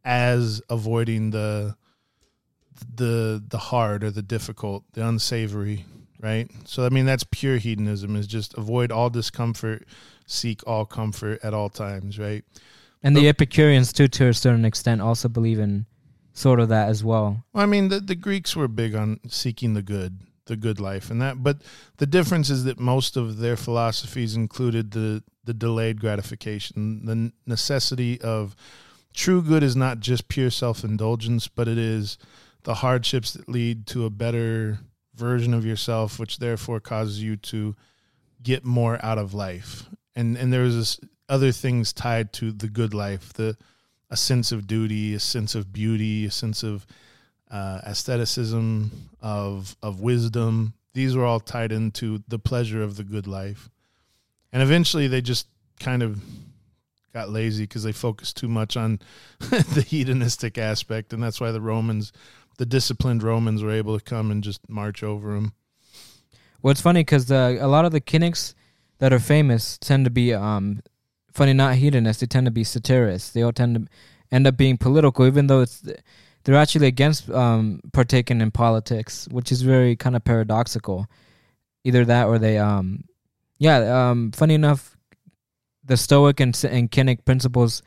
[0.04, 1.76] as avoiding the
[2.96, 5.84] the the hard or the difficult, the unsavory,
[6.20, 6.50] right?
[6.64, 9.86] So I mean that's pure hedonism is just avoid all discomfort,
[10.26, 12.44] seek all comfort at all times, right?
[13.04, 15.84] and the Epicureans too, to a certain extent, also believe in
[16.32, 17.44] sort of that as well.
[17.52, 21.10] Well, I mean, the, the Greeks were big on seeking the good, the good life,
[21.10, 21.42] and that.
[21.42, 21.58] But
[21.98, 28.18] the difference is that most of their philosophies included the the delayed gratification, the necessity
[28.22, 28.56] of
[29.12, 32.16] true good is not just pure self indulgence, but it is
[32.64, 34.78] the hardships that lead to a better
[35.14, 37.76] version of yourself, which therefore causes you to
[38.42, 39.84] get more out of life.
[40.16, 43.56] And and there's this other things tied to the good life, the
[44.10, 46.86] a sense of duty, a sense of beauty, a sense of
[47.50, 48.90] uh, aestheticism,
[49.20, 50.74] of of wisdom.
[50.92, 53.68] These were all tied into the pleasure of the good life,
[54.52, 55.48] and eventually they just
[55.80, 56.20] kind of
[57.12, 59.00] got lazy because they focused too much on
[59.38, 62.12] the hedonistic aspect, and that's why the Romans,
[62.58, 65.54] the disciplined Romans, were able to come and just march over them.
[66.62, 68.54] Well, it's funny because a lot of the cynics
[68.98, 70.80] that are famous tend to be, um,
[71.32, 72.20] funny not hedonists.
[72.20, 73.30] They tend to be satirists.
[73.30, 73.86] They all tend to
[74.30, 75.82] end up being political, even though it's
[76.44, 81.06] they're actually against um, partaking in politics, which is very kind of paradoxical.
[81.84, 83.04] Either that or they, um,
[83.58, 84.08] yeah.
[84.10, 84.96] Um, funny enough,
[85.84, 87.82] the Stoic and and principles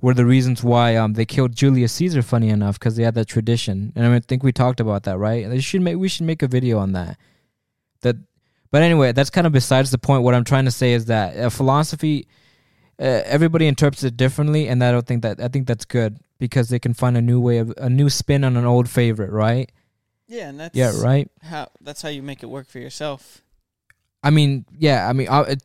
[0.00, 2.22] were the reasons why um, they killed Julius Caesar.
[2.22, 5.48] Funny enough, because they had that tradition, and I think we talked about that, right?
[5.48, 7.18] They should make we should make a video on that.
[8.02, 8.16] That,
[8.70, 10.22] but anyway, that's kind of besides the point.
[10.22, 12.28] What I'm trying to say is that uh, philosophy,
[13.00, 16.68] uh, everybody interprets it differently, and I don't think that I think that's good because
[16.68, 19.70] they can find a new way of a new spin on an old favorite, right?
[20.28, 21.30] Yeah, and that's Yeah, right.
[21.42, 23.42] how that's how you make it work for yourself.
[24.22, 25.62] I mean, yeah, I mean, uh, it,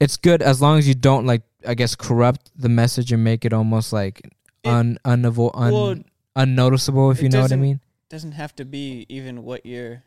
[0.00, 3.44] it's good as long as you don't like, I guess, corrupt the message and make
[3.44, 4.22] it almost like
[4.64, 5.96] un unavo- un, well,
[6.36, 7.80] unnoticeable, if you know what I doesn't- mean.
[8.08, 10.04] doesn't have to be even what you're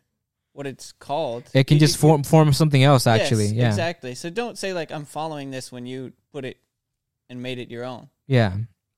[0.54, 1.44] what it's called.
[1.54, 3.06] It can You- just you- form form something else.
[3.06, 4.16] Yes, Actually, yeah, exactly.
[4.16, 6.58] So don't say like I'm following this when you put it
[7.30, 8.10] and made it your own.
[8.28, 8.52] Yeah.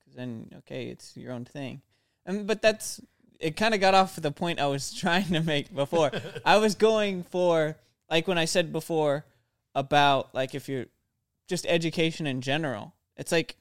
[0.04, 1.82] Cuz then okay, it's your own thing.
[2.26, 3.00] Um, but that's
[3.40, 3.56] it.
[3.56, 6.12] Kind of got off the point I was trying to make before.
[6.46, 7.78] I was going for
[8.10, 9.26] like when I said before
[9.76, 10.86] about like if you're
[11.48, 12.94] just education in general.
[13.18, 13.56] It's like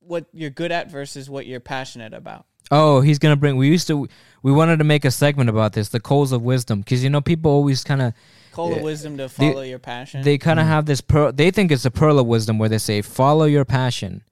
[0.00, 2.46] what you're good at versus what you're passionate about.
[2.70, 3.56] Oh, he's gonna bring.
[3.56, 4.08] We used to.
[4.42, 7.20] We wanted to make a segment about this, the coals of wisdom, because you know
[7.20, 8.12] people always kind of
[8.52, 8.76] Call Yeah.
[8.76, 10.22] of wisdom to follow your passion.
[10.22, 10.72] they kind of mm-hmm.
[10.72, 11.32] have this pearl.
[11.32, 14.22] They think it's a pearl of wisdom where they say follow your passion,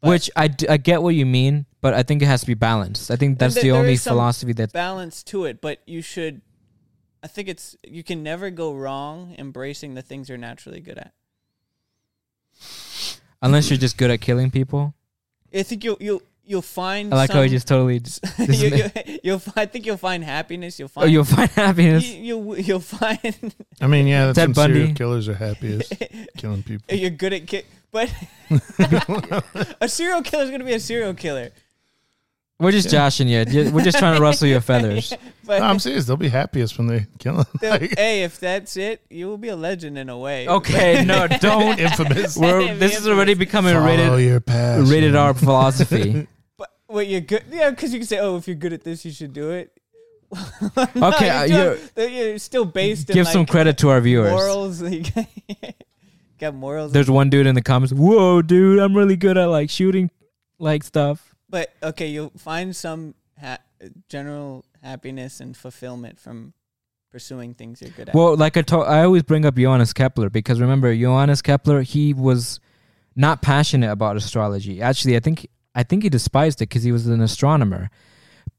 [0.00, 3.10] But- which I get what you mean, but I think it has to be balanced.
[3.10, 6.42] I think that's there- the only philosophy that balance to it, but you should.
[7.22, 11.12] I think it's you can never go wrong embracing the things you're naturally good at.
[13.42, 14.94] unless you're just good at killing people.
[15.54, 17.12] I think you'll you'll you'll find.
[17.12, 18.00] I like how he just totally.
[18.38, 18.68] you,
[19.06, 20.78] you, you'll fi- I think you'll find happiness.
[20.78, 21.04] You'll find.
[21.04, 22.06] oh, you'll find happiness.
[22.08, 23.54] you, you'll you'll find.
[23.80, 24.74] I mean, yeah, that's Ted when Bundy.
[24.80, 25.92] serial killers are happiest,
[26.36, 26.96] killing people.
[26.96, 28.12] you're good at ki- but
[29.80, 31.50] a serial killer is gonna be a serial killer.
[32.60, 33.44] We're just joshing you.
[33.72, 35.12] We're just trying to rustle your feathers.
[35.44, 36.06] But No, I'm serious.
[36.06, 37.44] They'll be happiest when they kill him.
[37.60, 40.48] they'll- hey, if that's it, you will be a legend in a way.
[40.48, 41.78] Okay, no, don't.
[41.78, 42.36] infamous.
[42.36, 44.86] We're, this is already becoming a Follow rated your passion.
[44.90, 46.26] rated R philosophy.
[46.56, 47.44] But what you're good?
[47.48, 49.72] Yeah, because you can say, "Oh, if you're good at this, you should do it."
[50.96, 53.08] Okay, uh, you're, you're- you're still based.
[53.08, 54.32] in Give some like, credit to our viewers.
[54.32, 54.82] Morals.
[56.38, 56.92] got morals.
[56.92, 57.92] There's one dude in the comments.
[57.94, 60.10] Whoa, dude, I'm really good at like shooting,
[60.58, 61.34] like stuff.
[61.50, 63.58] But okay, you'll find some ha-
[64.08, 66.52] general happiness and fulfillment from
[67.10, 68.14] pursuing things you're good at.
[68.14, 72.12] Well, like I told, I always bring up Johannes Kepler because remember Johannes Kepler, he
[72.12, 72.60] was
[73.16, 74.82] not passionate about astrology.
[74.82, 77.90] Actually, I think I think he despised it because he was an astronomer.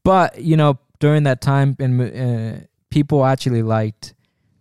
[0.04, 4.14] But you know, during that time, and uh, people actually liked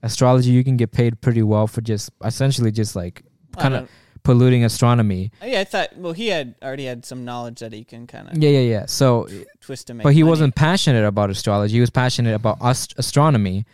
[0.04, 0.52] astrology.
[0.52, 3.24] You can get paid pretty well for just essentially just like
[3.58, 3.90] kind of
[4.24, 5.32] polluting astronomy.
[5.44, 5.96] yeah, I thought.
[5.98, 8.86] Well, he had already had some knowledge that he can kind of Yeah, yeah, yeah.
[8.86, 9.28] So
[9.62, 10.04] twist to make.
[10.04, 10.30] but he money.
[10.30, 11.74] wasn't passionate about astrology.
[11.76, 13.66] He was passionate about ast- astronomy.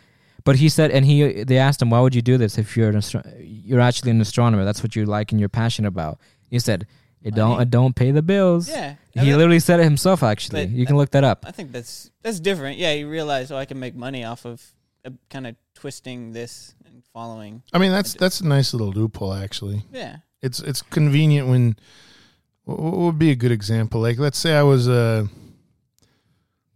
[0.44, 2.90] But he said, and he they asked him, "Why would you do this if you're
[2.90, 4.64] an astro- you're actually an astronomer?
[4.64, 6.18] That's what you like and you're passionate about."
[6.48, 6.86] He said,
[7.22, 7.62] It don't Money.
[7.62, 8.68] it don't pay the bills.
[8.68, 10.22] Yeah, He I mean, literally said it himself.
[10.22, 11.44] Actually, you can look that up.
[11.48, 12.78] I think that's that's different.
[12.78, 14.62] Yeah, you realize oh, I can make money off of
[15.04, 17.62] uh, kind of twisting this and following.
[17.72, 19.82] I mean, that's that's a nice little loophole actually.
[19.92, 21.76] Yeah, It's it's convenient when
[22.64, 24.00] what would be a good example?
[24.00, 25.26] Like let's say I was uh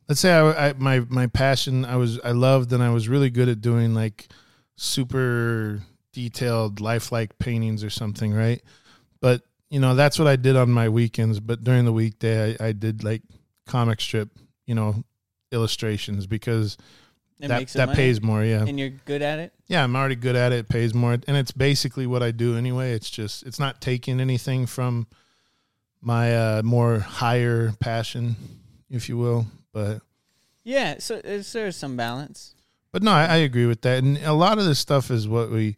[0.08, 3.30] let's say I, I my my passion I was I loved and I was really
[3.30, 4.28] good at doing like
[4.76, 5.80] super
[6.12, 8.60] detailed lifelike paintings or something, right?
[9.20, 12.68] But you know, that's what I did on my weekends, but during the weekday I,
[12.68, 13.22] I did like
[13.66, 14.30] comic strip,
[14.66, 15.04] you know,
[15.52, 16.76] illustrations because
[17.40, 18.64] it that makes that money, pays more, yeah.
[18.64, 19.52] and you're good at it.
[19.66, 20.60] Yeah, I'm already good at it.
[20.60, 22.92] It pays more, and it's basically what I do anyway.
[22.92, 25.06] It's just it's not taking anything from
[26.02, 28.36] my uh, more higher passion,
[28.90, 29.46] if you will.
[29.72, 30.02] But
[30.64, 32.54] Yeah, so there's some balance.
[32.92, 34.02] but no, I, I agree with that.
[34.02, 35.76] And a lot of this stuff is what we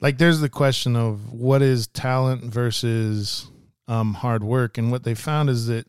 [0.00, 0.18] like.
[0.18, 3.46] There's the question of what is talent versus
[3.86, 5.86] um, hard work, and what they found is that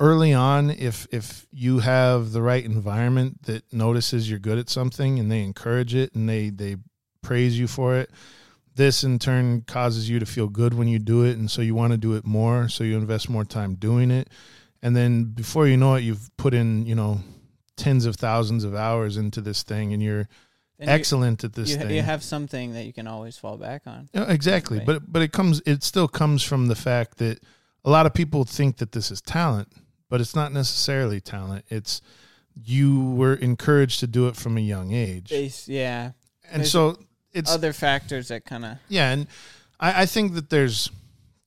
[0.00, 5.18] early on, if if you have the right environment that notices you're good at something
[5.18, 6.76] and they encourage it and they they
[7.22, 8.10] praise you for it,
[8.74, 11.74] this in turn causes you to feel good when you do it, and so you
[11.74, 12.68] want to do it more.
[12.68, 14.28] So you invest more time doing it,
[14.82, 17.20] and then before you know it, you've put in you know
[17.76, 20.28] tens of thousands of hours into this thing, and you're
[20.78, 21.90] you- excellent at this You, thing.
[21.90, 24.08] you have something that you can always fall back on.
[24.14, 24.80] Yeah, exactly.
[24.80, 27.40] But but it comes it still comes from the fact that
[27.84, 29.68] a lot of people think that this is talent,
[30.08, 31.64] but it's not necessarily talent.
[31.68, 32.00] It's
[32.54, 35.30] you were encouraged to do it from a young age.
[35.30, 36.12] Base, yeah.
[36.50, 36.98] And there's so
[37.32, 39.26] it's Other factors that kind of yeah, and
[39.78, 40.90] I, I think that there's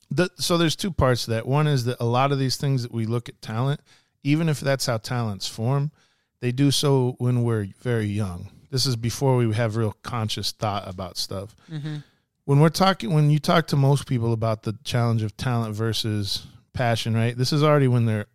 [0.10, 1.48] the so there's two parts to that.
[1.48, 3.82] One is that a lot of these things that we look at talent,
[4.24, 5.92] even if that's how talents form,
[6.40, 8.50] they do so when we're very young.
[8.70, 11.56] This is before we have real conscious thought about stuff.
[11.70, 11.98] Mm-hmm.
[12.46, 16.48] When we're talking, when you talk to most people about the challenge of talent versus
[16.74, 17.38] passion, right?
[17.38, 18.28] This is already when they're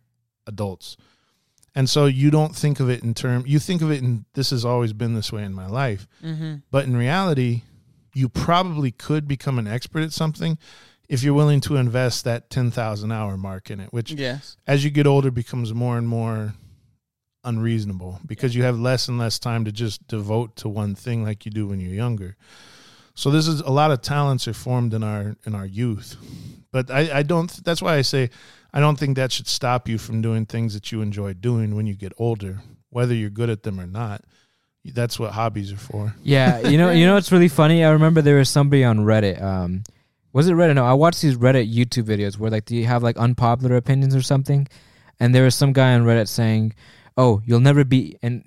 [0.47, 0.97] adults.
[1.75, 4.49] And so you don't think of it in term you think of it in this
[4.49, 6.07] has always been this way in my life.
[6.23, 6.55] Mm-hmm.
[6.71, 7.61] But in reality,
[8.15, 10.57] you probably could become an expert at something
[11.07, 14.57] if you're willing to invest that 10,000 hour mark in it, which yes.
[14.65, 16.53] as you get older becomes more and more
[17.43, 21.45] unreasonable because you have less and less time to just devote to one thing like
[21.45, 22.35] you do when you're younger.
[23.15, 26.17] So this is a lot of talents are formed in our in our youth.
[26.71, 28.29] But I, I don't that's why I say
[28.73, 31.87] I don't think that should stop you from doing things that you enjoy doing when
[31.87, 34.23] you get older, whether you're good at them or not.
[34.85, 36.13] That's what hobbies are for.
[36.23, 37.83] Yeah, you know, you know, it's really funny.
[37.83, 39.41] I remember there was somebody on Reddit.
[39.41, 39.83] Um,
[40.31, 40.75] was it Reddit?
[40.75, 44.15] No, I watched these Reddit YouTube videos where like, do you have like unpopular opinions
[44.15, 44.67] or something?
[45.19, 46.75] And there was some guy on Reddit saying,
[47.17, 48.43] "Oh, you'll never be," and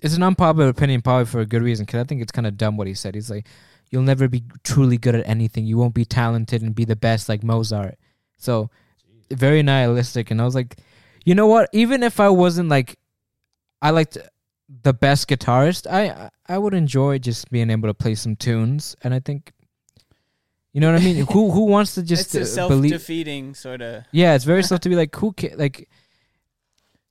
[0.00, 1.86] it's an unpopular opinion, probably for a good reason.
[1.86, 3.14] Because I think it's kind of dumb what he said.
[3.14, 3.46] He's like,
[3.90, 5.64] "You'll never be truly good at anything.
[5.64, 7.98] You won't be talented and be the best like Mozart."
[8.36, 8.70] So
[9.32, 10.30] very nihilistic.
[10.30, 10.76] And I was like,
[11.24, 11.68] you know what?
[11.72, 12.98] Even if I wasn't like,
[13.82, 14.18] I liked
[14.82, 18.96] the best guitarist, I I would enjoy just being able to play some tunes.
[19.02, 19.52] And I think,
[20.72, 21.26] you know what I mean?
[21.26, 22.90] who who wants to just it's a uh, believe?
[22.90, 24.04] self-defeating sort of.
[24.12, 25.88] Yeah, it's very self to be like who ca- like.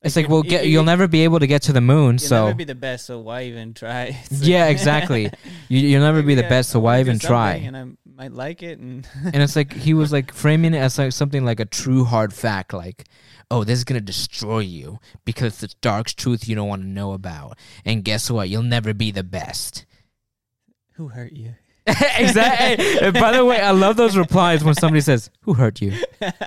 [0.03, 2.15] It's Like like, well, get, you- you'll never be able to get to the moon,
[2.21, 4.15] You'll so never be the best, so why even try?
[4.31, 5.31] Yeah, exactly.
[5.69, 7.53] You, you'll never be the best, so why even try?
[7.55, 7.85] And I
[8.17, 11.45] might like it, and and it's like he was like framing it as like something
[11.45, 13.05] like a true hard fact like
[13.51, 16.87] oh this is gonna destroy you because it's the dark truth you don't want to
[16.87, 19.85] know about and guess what you'll never be the best
[20.93, 21.53] who hurt you?
[22.17, 25.93] exactly and by the way i love those replies when somebody says who hurt you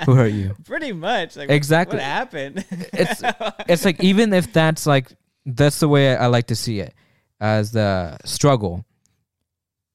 [0.05, 1.37] who hurt you Pretty much.
[1.37, 1.97] Like, Exactly.
[1.97, 2.67] What happened?
[2.71, 3.23] it's
[3.67, 5.13] it's like even if that's like
[5.47, 6.93] that's the way I like to see it
[7.41, 8.85] as the struggle.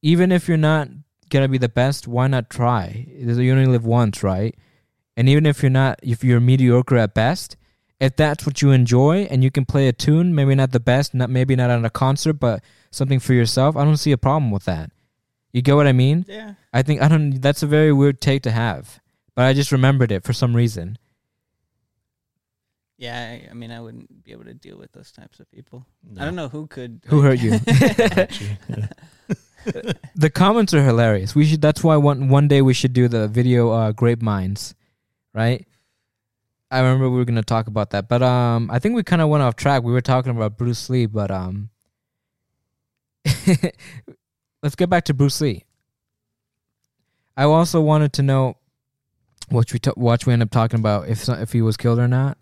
[0.02, 0.90] Even if you're not
[1.40, 3.08] gonna be the best, why not try?
[3.18, 4.56] You only live once, right?
[5.18, 7.58] And even if you're not, if you're mediocre at best,
[8.00, 11.14] if that's what you enjoy and you can play a tune, maybe not the best,
[11.14, 14.52] not maybe not on a concert, but something for yourself, I don't see a problem
[14.52, 14.92] with that.
[15.54, 16.26] You get what I mean?
[16.28, 16.54] yeah.
[16.74, 17.42] I think I don't.
[17.42, 19.00] That's a very weird take to have,
[19.36, 20.98] but I just remembered it for some reason.
[22.98, 25.86] Yeah, I, I mean, I wouldn't be able to deal with those types of people.
[26.20, 27.02] I don't know who could.
[27.08, 27.52] Who hurt you?
[29.66, 29.94] Yeah.
[30.16, 31.34] the comments are hilarious.
[31.36, 31.62] We should.
[31.62, 34.76] That's why one one day we should do the video uh, grape mines,
[35.34, 35.66] right?
[36.72, 39.30] I remember we were gonna talk about that, but um, I think we kind of
[39.30, 39.84] went off track.
[39.84, 41.70] We were talking about Bruce Lee, but um,
[44.64, 45.64] let's get back to Bruce Lee.
[47.38, 48.58] I also wanted to know
[49.50, 52.00] what we t- what we end up talking about if so- if he was killed
[52.00, 52.38] or not.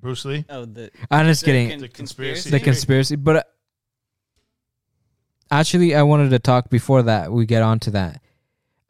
[0.00, 0.44] Bruce Lee?
[0.48, 0.90] Oh, the.
[1.10, 1.70] I'm just the kidding.
[1.70, 3.42] con- The conspiracy the conspiracy but uh,
[5.50, 8.20] actually i wanted to talk before that we get on to that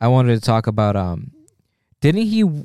[0.00, 1.32] i wanted to talk about um
[2.00, 2.64] didn't he?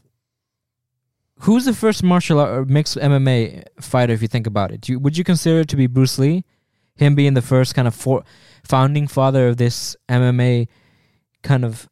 [1.40, 4.14] Who's the first martial art mixed MMA fighter?
[4.14, 6.46] If you think about it, you, would you consider it to be Bruce Lee?
[6.96, 8.24] Him being the first kind of for,
[8.64, 10.70] founding father of this MMA
[11.44, 11.90] kind of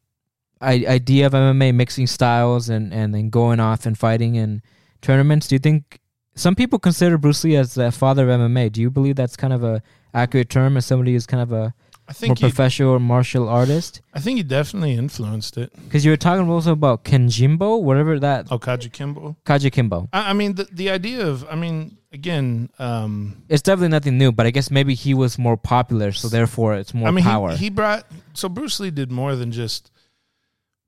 [0.62, 4.62] I, idea of MMA, mixing styles and and then going off and fighting in
[5.02, 5.46] tournaments.
[5.46, 6.00] Do you think
[6.34, 8.72] some people consider Bruce Lee as the father of MMA?
[8.72, 9.82] Do you believe that's kind of a
[10.14, 11.74] accurate term as somebody who's kind of a
[12.06, 14.02] I more think he, professional martial artist?
[14.12, 15.72] I think he definitely influenced it.
[15.84, 19.36] Because you were talking also about Kenjimbo, whatever that Oh, Kajukenbo.
[19.44, 20.08] Kaji Kimbo.
[20.12, 24.32] I, I mean, the the idea of, I mean, again, um, It's definitely nothing new,
[24.32, 27.50] but I guess maybe he was more popular, so therefore it's more I mean, power.
[27.52, 29.90] He, he brought so Bruce Lee did more than just.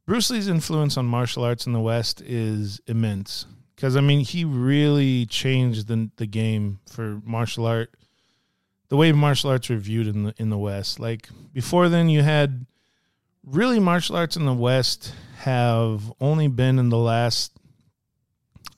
[0.07, 3.45] Bruce Lee's influence on martial arts in the West is immense
[3.75, 7.91] because I mean he really changed the the game for martial art,
[8.89, 11.01] the way martial arts are viewed in the in the West.
[11.01, 12.67] Like before then, you had
[13.45, 17.53] really martial arts in the West have only been in the last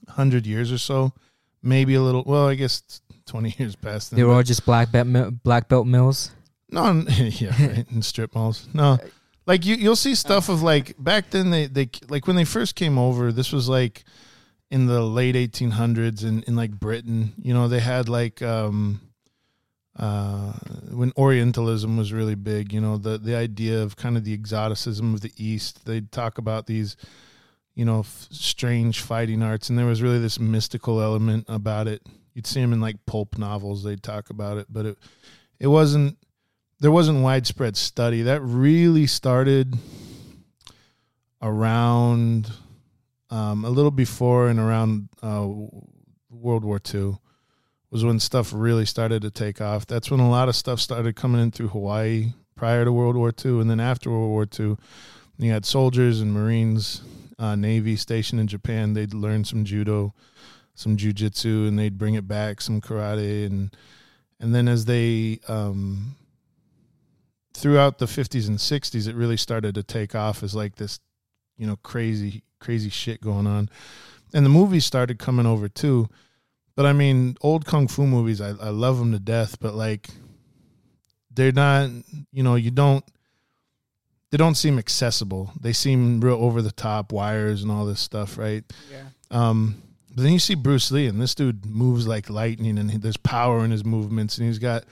[0.07, 1.13] hundred years or so,
[1.61, 2.23] maybe a little.
[2.25, 4.11] Well, I guess twenty years past.
[4.11, 5.07] then, they were all just black belt
[5.43, 6.31] black belt mills.
[6.71, 8.67] no, yeah, right, in strip malls.
[8.73, 8.97] No,
[9.45, 11.49] like you, you'll see stuff of like back then.
[11.49, 13.31] They, they like when they first came over.
[13.31, 14.03] This was like
[14.71, 17.33] in the late 1800s in, in like Britain.
[17.41, 19.01] You know, they had like um,
[19.99, 20.53] uh,
[20.91, 22.71] when Orientalism was really big.
[22.71, 25.85] You know, the the idea of kind of the exoticism of the East.
[25.85, 26.95] They'd talk about these,
[27.75, 32.01] you know, f- strange fighting arts, and there was really this mystical element about it.
[32.33, 33.83] You'd see them in like pulp novels.
[33.83, 34.97] They'd talk about it, but it
[35.59, 36.17] it wasn't
[36.79, 39.77] there wasn't widespread study that really started
[41.41, 42.49] around
[43.29, 45.45] um, a little before and around uh,
[46.29, 47.17] World War II
[47.91, 49.85] was when stuff really started to take off.
[49.85, 53.33] That's when a lot of stuff started coming in through Hawaii prior to World War
[53.43, 54.77] II, and then after World War II,
[55.37, 57.01] you had soldiers and Marines,
[57.39, 58.93] uh, Navy stationed in Japan.
[58.93, 60.13] They'd learn some judo,
[60.75, 63.75] some jujitsu, and they'd bring it back, some karate, and
[64.41, 66.15] and then as they um,
[67.53, 70.99] throughout the 50s and 60s it really started to take off as like this
[71.57, 73.69] you know crazy crazy shit going on
[74.33, 76.07] and the movies started coming over too
[76.79, 80.07] but i mean old kung fu movies i, I love them to death but like
[81.35, 81.89] they're not
[82.31, 83.03] you know you don't
[84.31, 88.37] they don't seem accessible they seem real over the top wires and all this stuff
[88.37, 89.03] right Yeah.
[89.29, 89.81] um,
[90.15, 93.63] but then you see Bruce Lee, and this dude moves like lightning, and there's power
[93.63, 94.83] in his movements, and he's got,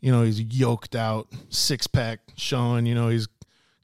[0.00, 3.28] you know, he's yoked out, six pack showing, you know, he's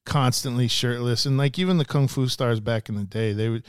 [0.07, 3.65] constantly shirtless, and like even the kung fu stars back in the day, they would.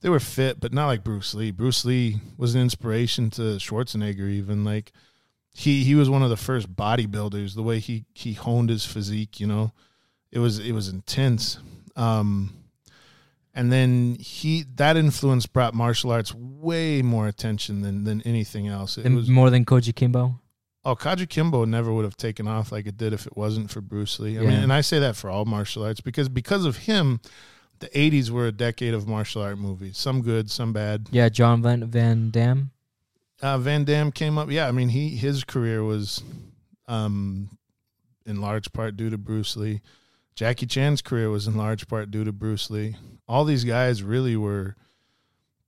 [0.00, 1.50] They were fit, but not like Bruce Lee.
[1.50, 4.28] Bruce Lee was an inspiration to Schwarzenegger.
[4.30, 4.92] Even like
[5.52, 7.54] he he was one of the first bodybuilders.
[7.54, 9.72] The way he he honed his physique, you know,
[10.32, 11.58] it was it was intense.
[11.96, 12.54] Um,
[13.52, 18.96] and then he that influence brought martial arts way more attention than than anything else.
[18.96, 20.38] It And was more than Kajukenbo.
[20.84, 24.18] oh, Kajukenbo never would have taken off like it did if it wasn't for Bruce
[24.18, 24.38] Lee.
[24.38, 24.48] I Yeah.
[24.48, 27.20] mean, and I say that for all martial arts because because of him,
[27.80, 29.98] the '80s were a decade of martial art movies.
[29.98, 31.08] Some good, some bad.
[31.10, 32.70] Yeah, John Van Van Damme.
[33.42, 34.50] Uh, Van Damme came up.
[34.50, 36.22] Yeah, I mean, he his career was,
[36.88, 37.48] um,
[38.26, 39.80] in large part due to Bruce Lee.
[40.34, 42.96] Jackie Chan's career was in large part due to Bruce Lee.
[43.28, 44.76] All these guys really were.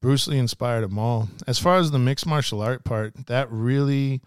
[0.00, 1.28] Bruce Lee inspired them all.
[1.46, 4.20] As far as the mixed martial art part, that really,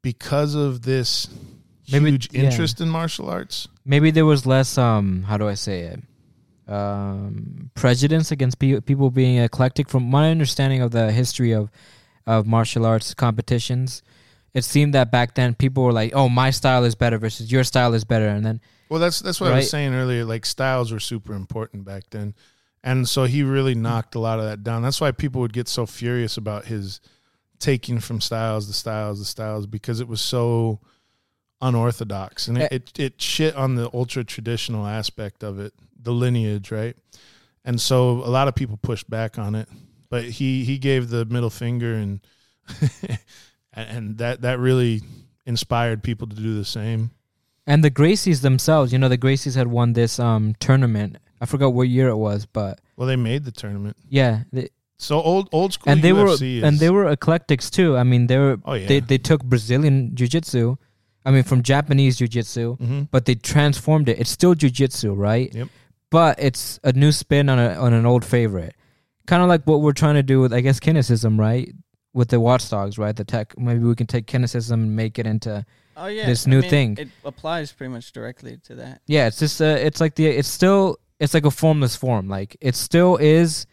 [0.00, 1.28] because of this
[1.90, 2.42] Maybe- huge yeah.
[2.44, 3.68] interest in martial arts.
[3.84, 6.00] Maybe there was less um how do I say it?
[6.72, 11.70] Um prejudice against pe- people being eclectic from my understanding of the history of
[12.26, 14.02] of martial arts competitions.
[14.54, 17.64] It seemed that back then people were like, "Oh, my style is better versus your
[17.64, 18.60] style is better." And then
[18.90, 20.24] Well, that's that's what I was saying earlier.
[20.24, 22.34] Like styles were super important back then,
[22.84, 24.82] and so he really knocked a lot of that down.
[24.82, 27.00] That's why people would get so furious about his
[27.58, 30.80] taking from styles, the styles, the styles, because it was so
[31.60, 32.76] unorthodox, and it Eh.
[32.76, 35.72] it, it shit on the ultra traditional aspect of it,
[36.02, 36.96] the lineage, right?
[37.64, 39.68] And so a lot of people pushed back on it,
[40.10, 42.20] but he he gave the middle finger, and
[43.72, 45.02] and that that really
[45.46, 47.10] inspired people to do the same.
[47.66, 51.16] and the Gracies themselves, you know, the Gracies had won this um tournament.
[51.40, 53.96] I forgot what year it was, but Well, they made the tournament.
[54.08, 57.70] yeah, they, So old old school and they were UFC is, and they were eclectics
[57.70, 57.96] too.
[57.96, 60.76] I mean, they were oh yeah they they took Brazilian jiu-jitsu,
[61.24, 63.08] I mean from Japanese jiu-jitsu, Mhm.
[63.10, 64.18] but they transformed it.
[64.20, 65.52] It's still jiu-jitsu, right?
[65.54, 65.68] Yep.
[66.12, 68.76] But it's a new spin on a on an old favorite.
[69.26, 71.72] Kind of like what we're trying to do with I guess cynicism, right?
[72.12, 73.16] With the watchdogs, right?
[73.16, 75.64] The tech maybe we can take cynicism and make it into
[75.96, 76.96] Oh yeah, This I new mean, thing.
[76.98, 79.02] It applies pretty much directly to that.
[79.06, 82.28] Yeah, it's just uh, it's like the it's still it's like a formless form.
[82.28, 83.66] Like it still is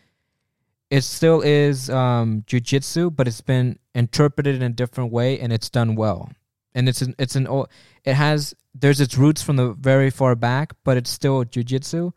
[0.89, 5.69] it still is um, jujitsu, but it's been interpreted in a different way, and it's
[5.69, 6.31] done well.
[6.73, 7.67] And it's an, it's an o-
[8.03, 12.11] it has there's its roots from the very far back, but it's still jujitsu,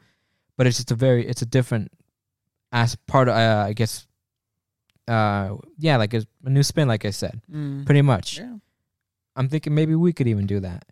[0.57, 1.91] but it's just a very it's a different
[2.73, 4.07] as part of uh, I guess
[5.09, 7.85] uh yeah like a, a new spin like I said Mm.
[7.85, 8.39] pretty much.
[8.39, 8.57] Yeah.
[9.37, 10.85] I'm thinking maybe we could even do that.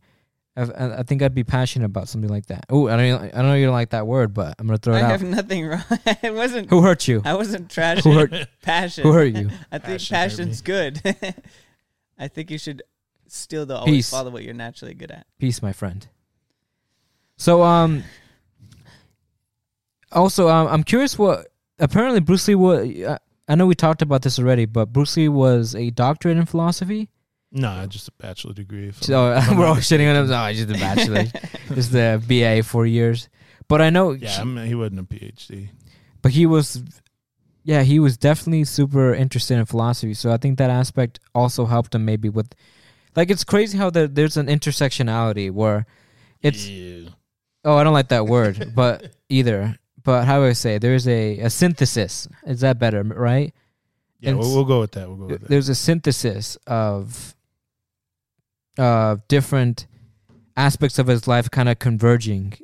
[0.56, 2.64] I, I, I think I'd be passionate about something like that.
[2.70, 4.94] Oh, I don't I don't know you don't like that word, but I'm gonna throw
[4.94, 5.10] I it out.
[5.12, 5.84] have nothing wrong.
[6.22, 6.68] it wasn't.
[6.70, 7.22] Who hurt you?
[7.24, 8.48] I wasn't trashing Who hurt?
[8.62, 9.04] passion.
[9.04, 9.50] Who hurt you?
[9.72, 11.00] I think Passion passion's good.
[12.18, 12.82] I think you should
[13.28, 14.10] still though always Peace.
[14.10, 15.26] follow what you're naturally good at.
[15.38, 16.06] Peace, my friend.
[17.36, 18.02] So, um,
[20.12, 21.46] also, um, I'm curious what
[21.78, 22.88] apparently Bruce Lee was.
[22.88, 26.46] Uh, I know we talked about this already, but Bruce Lee was a doctorate in
[26.46, 27.08] philosophy.
[27.52, 28.92] Nah, just a bachelor degree.
[29.00, 30.28] So I'm we're all shitting on him.
[30.28, 31.24] No, just a bachelor,
[31.74, 33.28] just the BA four years.
[33.66, 35.68] But I know, Yeah, I mean, he wasn't a PhD.
[36.22, 36.82] but he was,
[37.64, 40.14] yeah, he was definitely super interested in philosophy.
[40.14, 42.52] So I think that aspect also helped him maybe with,
[43.16, 45.86] like, it's crazy how there, there's an intersectionality where
[46.42, 47.08] it's Yeah.
[47.64, 49.76] Oh, I don't like that word, but either.
[50.02, 50.78] But how do I say?
[50.78, 52.28] There's a, a synthesis.
[52.46, 53.52] Is that better, right?
[54.20, 55.08] Yeah, we'll, we'll go with that.
[55.08, 55.48] We'll go with that.
[55.48, 57.34] There's a synthesis of
[58.78, 59.86] uh, different
[60.56, 62.54] aspects of his life kind of converging.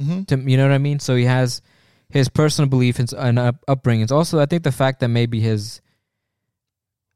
[0.00, 0.22] Mm-hmm.
[0.24, 0.98] To you know what I mean?
[0.98, 1.62] So he has
[2.08, 4.10] his personal belief and, s- and up, upbringings.
[4.10, 5.80] Also, I think the fact that maybe his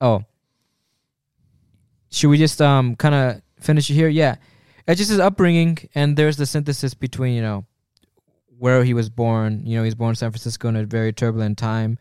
[0.00, 0.22] oh,
[2.10, 4.08] should we just um kind of finish it here?
[4.08, 4.36] Yeah,
[4.86, 7.64] it's just his upbringing, and there's the synthesis between you know
[8.58, 9.62] where he was born.
[9.64, 11.98] You know, he was born in San Francisco in a very turbulent time.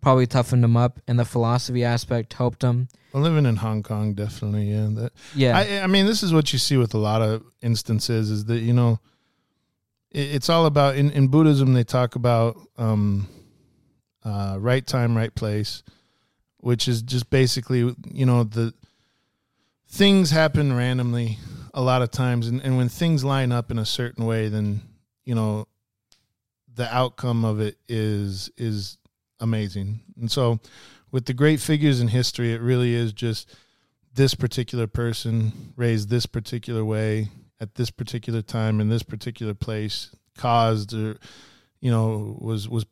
[0.00, 2.88] Probably toughened him up, and the philosophy aspect helped him.
[3.12, 4.70] Well, living in Hong Kong, definitely.
[4.70, 5.12] Yeah, that.
[5.34, 8.46] Yeah, I, I mean, this is what you see with a lot of instances is
[8.46, 8.98] that you know,
[10.10, 11.74] it, it's all about in in Buddhism.
[11.74, 13.28] They talk about um,
[14.24, 15.82] uh, right time, right place,
[16.58, 18.72] which is just basically you know the
[19.86, 21.38] things happen randomly
[21.74, 24.80] a lot of times, and, and when things line up in a certain way, then
[25.26, 25.66] you know
[26.74, 28.98] the outcome of it is is
[29.40, 30.00] amazing.
[30.18, 30.60] And so,
[31.10, 33.54] with the great figures in history, it really is just
[34.14, 37.28] this particular person raised this particular way
[37.60, 41.16] at this particular time in this particular place caused or
[41.80, 42.86] you know was was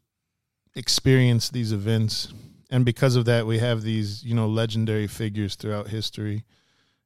[0.74, 2.32] experienced these events
[2.70, 6.44] and because of that we have these you know legendary figures throughout history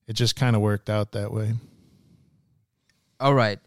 [0.09, 1.55] it just kind of worked out that way
[3.23, 3.61] All right.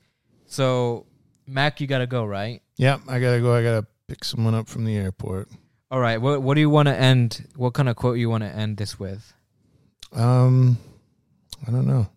[0.47, 1.05] So,
[1.47, 2.61] Mac, you got to go, right?
[2.77, 5.47] yeah i gotta go i gotta pick someone up from the airport
[5.89, 6.17] All right.
[6.19, 7.47] What What do you want to end?
[7.55, 9.33] What kind of quote you want to end this with?
[10.11, 10.77] um
[11.67, 12.07] i don't know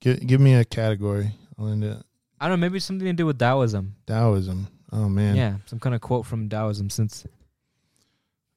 [0.00, 1.98] give, give me a category i'll end it
[2.40, 2.66] I don't know.
[2.66, 3.94] Maybe something to do with Taoism.
[4.06, 7.26] taoism oh man Yeah, some kind of quote from Taoism, since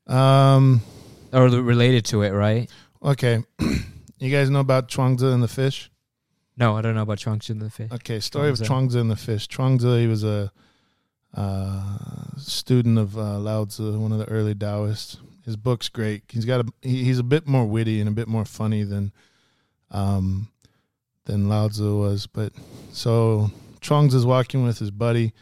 [0.07, 0.81] um
[1.33, 2.69] or related to it, right?
[3.03, 3.43] okay
[4.19, 5.90] you guys know about chuangzi and the fish
[6.61, 7.91] No, I don't know about Chuangzi the fish.
[7.91, 8.67] Okay, story of Chuangzi.
[8.67, 9.47] Chuangzi and the fish.
[9.47, 10.51] Chuangzi, he was a
[11.35, 11.97] uh,
[12.37, 15.17] student of uh, Lao Tzu, one of the early Taoists.
[15.43, 16.21] His book's great.
[16.29, 19.11] He's got a he, he's a bit more witty and a bit more funny than
[19.89, 20.49] um
[21.25, 22.27] than Lao Tzu was.
[22.27, 22.53] But
[22.91, 23.49] so
[23.81, 25.33] Chuangzi's walking with his buddy.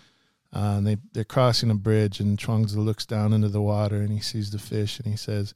[0.55, 4.11] Uh, and they they're crossing a bridge, and Chuangzi looks down into the water and
[4.11, 5.53] he sees the fish, and he says,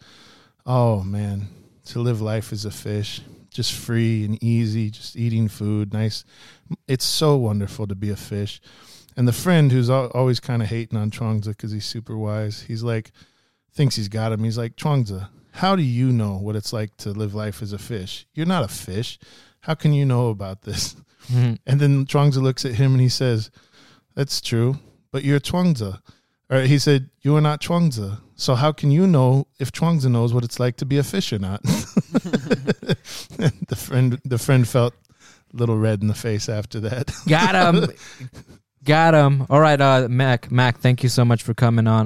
[0.66, 1.48] "Oh man,
[1.86, 3.22] to live life as a fish."
[3.54, 6.26] Just free and easy, just eating food, nice
[6.88, 8.60] it's so wonderful to be a fish.
[9.16, 12.82] And the friend who's always kind of hating on Chuangzi because he's super wise, he's
[12.84, 13.12] like,
[13.74, 14.44] thinks he's got him.
[14.44, 17.78] He's like, Chuangzi, how do you know what it's like to live life as a
[17.78, 18.26] fish?
[18.34, 19.20] You're not a fish.
[19.62, 20.96] How can you know about this?
[21.32, 21.58] Mhm.
[21.66, 23.52] And then Chuangzi looks at him and he says,
[24.16, 24.78] That's true,
[25.12, 26.00] but you're Chuangzi.
[26.50, 28.20] Or he said, You are not Chuangzi.
[28.44, 31.32] So how can you know if Chuangzi knows what it's like to be a fish
[31.32, 31.64] or not?
[31.64, 32.98] the
[33.78, 34.94] friend the friend felt
[35.54, 37.10] a little red in the face after that.
[37.26, 37.88] Got him.
[38.84, 39.46] Got him.
[39.50, 40.52] All right, uh, Mac.
[40.52, 42.02] Mac, thank you so much for coming on.